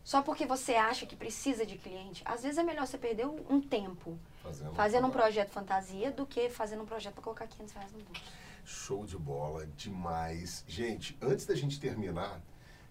[0.03, 2.23] Só porque você acha que precisa de cliente.
[2.25, 6.49] Às vezes é melhor você perder um tempo fazendo, fazendo um projeto fantasia do que
[6.49, 8.21] fazendo um projeto para colocar 500 reais no bolso.
[8.65, 10.63] Show de bola, demais.
[10.67, 12.41] Gente, antes da gente terminar,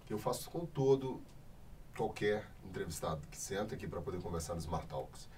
[0.08, 1.20] eu faço com todo
[1.96, 5.28] qualquer entrevistado que senta aqui para poder conversar no Smart Talks,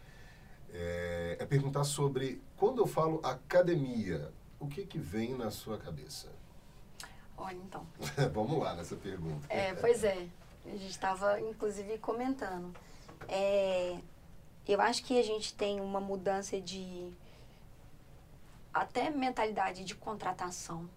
[0.72, 6.32] é, é, perguntar sobre, quando eu falo academia, o que que vem na sua cabeça?
[7.36, 7.86] Olha, então.
[8.32, 9.46] Vamos lá nessa pergunta.
[9.48, 10.28] É, pois é.
[10.64, 12.74] A gente estava, inclusive, comentando.
[13.28, 13.98] É,
[14.66, 17.12] eu acho que a gente tem uma mudança de
[18.72, 20.88] até mentalidade de contratação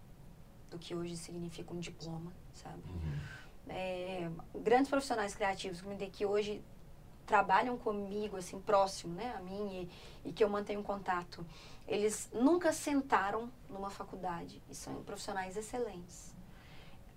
[0.69, 2.81] do que hoje significa um diploma, sabe?
[2.87, 3.19] Uhum.
[3.67, 5.81] É, grandes profissionais criativos
[6.13, 6.63] que hoje
[7.25, 9.89] trabalham comigo, assim, próximo, né, a mim,
[10.23, 11.45] e, e, que eu mantenho contato,
[11.87, 16.34] eles nunca sentaram numa faculdade e são profissionais excelentes.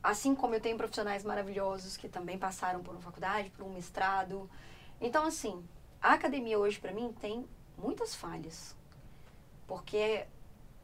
[0.02, 4.48] Assim como eu tenho profissionais maravilhosos que também passaram por uma faculdade, por um mestrado.
[5.00, 5.66] Então, assim,
[6.00, 7.46] a academia hoje, para mim, tem
[7.76, 8.76] muitas falhas.
[9.66, 10.26] Porque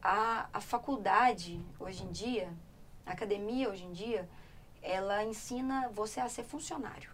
[0.01, 2.53] a, a faculdade, hoje em dia,
[3.05, 4.29] a academia, hoje em dia,
[4.81, 7.09] ela ensina você a ser funcionário.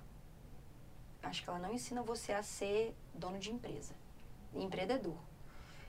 [1.23, 3.93] Acho que ela não ensina você a ser dono de empresa,
[4.53, 5.17] empreendedor.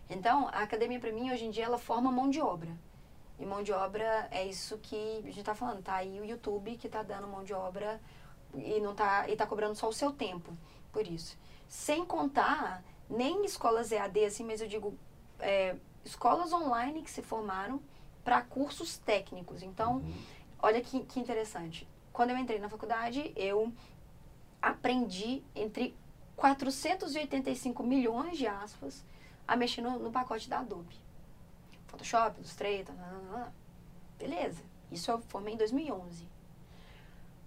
[0.08, 2.70] Então, a academia, para mim, hoje em dia, ela forma mão de obra.
[3.43, 5.82] E mão de obra é isso que a gente está falando.
[5.82, 8.01] Tá aí o YouTube que está dando mão de obra
[8.55, 10.57] e não tá e tá cobrando só o seu tempo
[10.93, 11.36] por isso.
[11.66, 14.97] Sem contar nem escolas EAD, assim, mas eu digo
[15.40, 15.74] é,
[16.05, 17.82] escolas online que se formaram
[18.22, 19.61] para cursos técnicos.
[19.61, 20.14] Então, Uhum.
[20.62, 21.88] olha que, que interessante.
[22.12, 23.72] Quando eu entrei na faculdade, eu
[24.61, 25.97] aprendi entre
[26.36, 29.05] 485 milhões de aspas
[29.49, 30.95] a mexer no, no pacote da Adobe.
[31.93, 33.53] Photoshop, Illustrator, lá, lá, lá.
[34.18, 34.62] beleza.
[34.90, 36.26] Isso eu formei em 2011.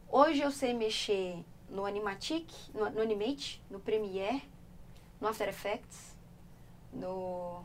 [0.08, 4.48] Hoje eu sei mexer no Animatic, no, no Animate, no Premiere,
[5.20, 6.16] no After Effects,
[6.93, 7.64] no...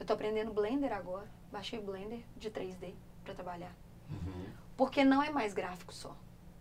[0.00, 1.28] Eu tô aprendendo Blender agora.
[1.52, 3.74] Baixei o Blender de 3D para trabalhar.
[4.10, 4.46] Uhum.
[4.76, 6.16] Porque não é mais gráfico só,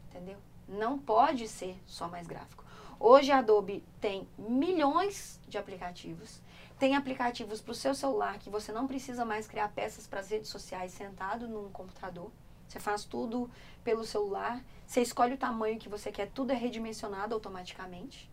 [0.10, 0.38] entendeu?
[0.68, 2.66] Não pode ser só mais gráfico.
[3.00, 6.42] Hoje a Adobe tem milhões de aplicativos.
[6.80, 10.30] Tem aplicativos para o seu celular que você não precisa mais criar peças para as
[10.30, 12.32] redes sociais sentado num computador.
[12.68, 13.50] Você faz tudo
[13.84, 14.64] pelo celular.
[14.86, 18.30] Você escolhe o tamanho que você quer, tudo é redimensionado automaticamente.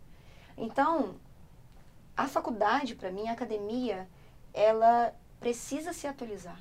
[0.56, 1.16] Então,
[2.16, 4.08] a faculdade, para mim, a academia,
[4.52, 6.60] ela precisa se atualizar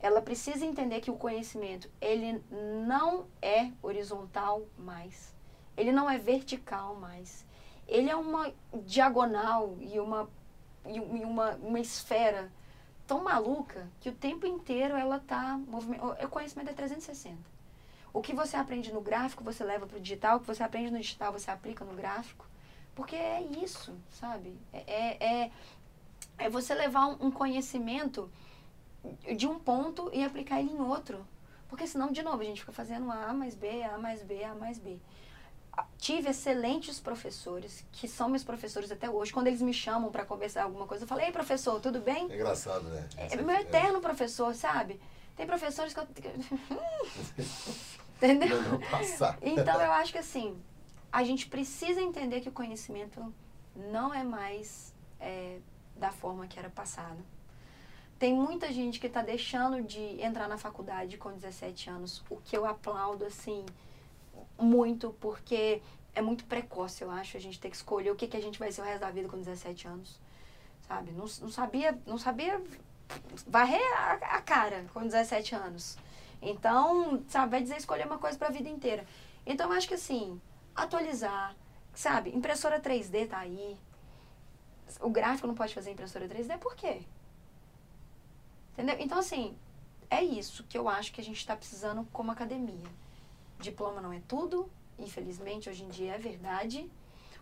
[0.00, 2.42] ela precisa entender que o conhecimento ele
[2.86, 5.34] não é horizontal mais,
[5.76, 7.44] ele não é vertical mais,
[7.86, 8.52] ele é uma
[8.84, 10.28] diagonal e uma
[10.86, 12.50] e uma, uma esfera
[13.06, 17.36] tão maluca que o tempo inteiro ela tá movimento, o conhecimento é 360.
[18.12, 20.90] O que você aprende no gráfico você leva para o digital, o que você aprende
[20.90, 22.46] no digital você aplica no gráfico,
[22.94, 24.56] porque é isso, sabe?
[24.72, 25.50] É, é,
[26.38, 28.30] é você levar um, um conhecimento
[29.36, 31.26] de um ponto e aplicar ele em outro.
[31.68, 34.54] Porque senão, de novo, a gente fica fazendo A mais B, A mais B, A
[34.54, 34.98] mais B.
[35.98, 39.32] Tive excelentes professores, que são meus professores até hoje.
[39.32, 42.30] Quando eles me chamam para conversar alguma coisa, eu falo, ei, professor, tudo bem?
[42.30, 43.08] É engraçado, né?
[43.16, 45.00] É meu eterno professor, sabe?
[45.36, 46.06] Tem professores que eu...
[48.16, 48.60] Entendeu?
[48.60, 48.80] Não.
[49.40, 50.60] Então, eu acho que assim,
[51.10, 53.32] a gente precisa entender que o conhecimento
[53.74, 55.58] não é mais é,
[55.96, 57.24] da forma que era passado.
[58.18, 62.54] Tem muita gente que está deixando de entrar na faculdade com 17 anos, o que
[62.54, 63.64] eu aplaudo, assim,
[64.60, 65.82] muito, porque
[66.14, 68.58] é muito precoce, eu acho, a gente ter que escolher o que, que a gente
[68.58, 70.20] vai ser o resto da vida com 17 anos,
[70.86, 71.12] sabe?
[71.12, 72.60] Não, não sabia, não sabia
[73.46, 75.96] varrer a, a cara com 17 anos.
[76.42, 79.04] Então, sabe, vai dizer escolher uma coisa para a vida inteira.
[79.46, 80.40] Então, eu acho que, assim,
[80.74, 81.54] atualizar,
[81.94, 82.34] sabe?
[82.34, 83.76] Impressora 3D tá aí.
[85.00, 87.02] O gráfico não pode fazer impressora 3D, por quê?
[88.72, 88.96] Entendeu?
[88.98, 89.56] Então, assim,
[90.08, 92.88] é isso que eu acho que a gente está precisando como academia.
[93.60, 96.90] Diploma não é tudo, infelizmente, hoje em dia é verdade.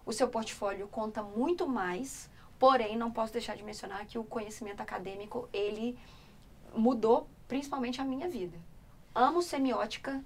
[0.04, 4.80] O seu portfólio conta muito mais, porém, não posso deixar de mencionar que o conhecimento
[4.80, 5.98] acadêmico, ele
[6.74, 8.58] mudou principalmente a minha vida.
[9.14, 10.22] Amo semiótica,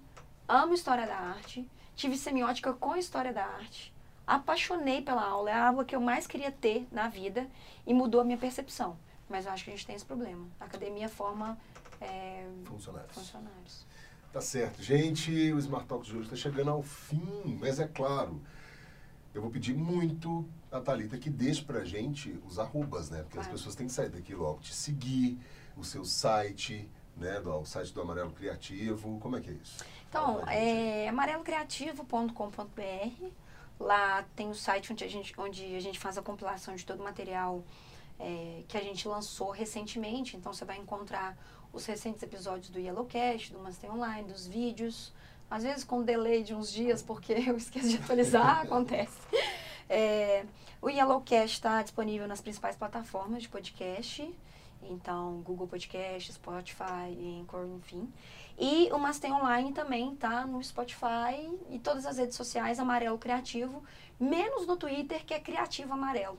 [0.49, 3.93] amo história da arte, tive semiótica com história da arte,
[4.26, 7.49] apaixonei pela aula, é a aula que eu mais queria ter na vida
[7.86, 8.97] e mudou a minha percepção.
[9.28, 10.47] Mas eu acho que a gente tem esse problema.
[10.61, 11.59] A academia forma
[12.01, 13.14] é, Funcionários.
[13.14, 13.86] funcionários.
[14.33, 14.83] Tá certo.
[14.83, 18.41] Gente, o Smart Talks de hoje está chegando ao fim, mas é claro,
[19.35, 23.22] eu vou pedir muito a Thalita que deixe pra gente os arrobas, né?
[23.22, 23.59] Porque as Claro.
[23.59, 25.39] pessoas têm que sair daqui logo, te seguir,
[25.76, 27.41] o seu site, né?
[27.41, 29.18] Do, o site do Amarelo Criativo.
[29.20, 29.85] Como é que é isso?
[30.09, 33.26] Então, é amarelocreativo.com.br.
[33.78, 37.01] Lá tem o site onde a gente, onde a gente faz a compilação de todo
[37.01, 37.62] o material
[38.18, 40.37] é, que a gente lançou recentemente.
[40.37, 41.37] Então, você vai encontrar
[41.73, 45.12] os recentes episódios do Yellowcast, do Master Online, dos vídeos.
[45.51, 49.18] Às vezes com delay de uns dias, porque eu esqueço de atualizar, acontece.
[49.89, 50.45] É,
[50.81, 54.33] o Yellowcast está disponível nas principais plataformas de podcast.
[54.83, 58.12] Então, Google Podcast, Spotify, Anchor, enfim.
[58.59, 63.83] E o Master Online também tá no Spotify e todas as redes sociais Amarelo Criativo,
[64.18, 66.39] menos no Twitter, que é Criativo Amarelo.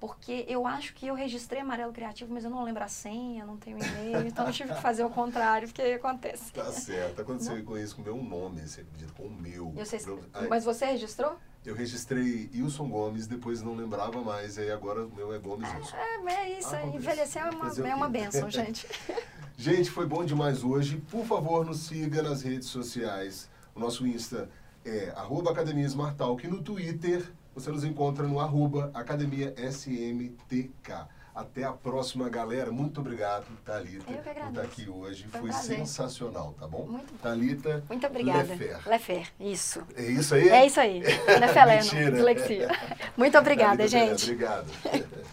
[0.00, 3.58] Porque eu acho que eu registrei Amarelo Criativo, mas eu não lembro a senha, não
[3.58, 6.50] tenho e-mail, então eu tive que fazer o contrário, porque acontece.
[6.52, 7.20] Tá certo.
[7.20, 9.74] Aconteceu isso conheço com o meu nome, você acredita, com o meu.
[9.76, 10.00] Eu sei,
[10.48, 11.36] mas você registrou?
[11.64, 15.68] eu registrei Wilson Gomes, depois não lembrava mais, e aí agora o meu é Gomes
[15.74, 15.96] Wilson.
[15.96, 16.96] É, mas é isso, Acontece.
[16.96, 18.12] envelhecer é uma, é uma quê?
[18.12, 18.86] benção, gente.
[19.56, 20.96] Gente, foi bom demais hoje.
[21.10, 23.50] Por favor, nos siga nas redes sociais.
[23.74, 24.48] O nosso Insta
[24.86, 26.46] é arroba Academia Smart Talk.
[26.46, 31.08] E no Twitter, você nos encontra no arroba Academia SMTK.
[31.32, 32.72] Até a próxima, galera.
[32.72, 35.26] Muito obrigado, Thalita, por estar aqui hoje.
[35.28, 36.86] Foi Foi sensacional, tá bom?
[36.86, 37.14] Muito.
[37.14, 38.42] Thalita Muito obrigada.
[38.42, 38.88] Lefer.
[38.88, 39.80] Lefer, isso.
[39.94, 40.48] É isso aí?
[40.48, 41.00] É isso aí.
[41.38, 42.68] Lefeleno, dislexia.
[43.16, 44.24] Muito obrigada, Thalita gente.
[44.24, 44.66] Obrigado.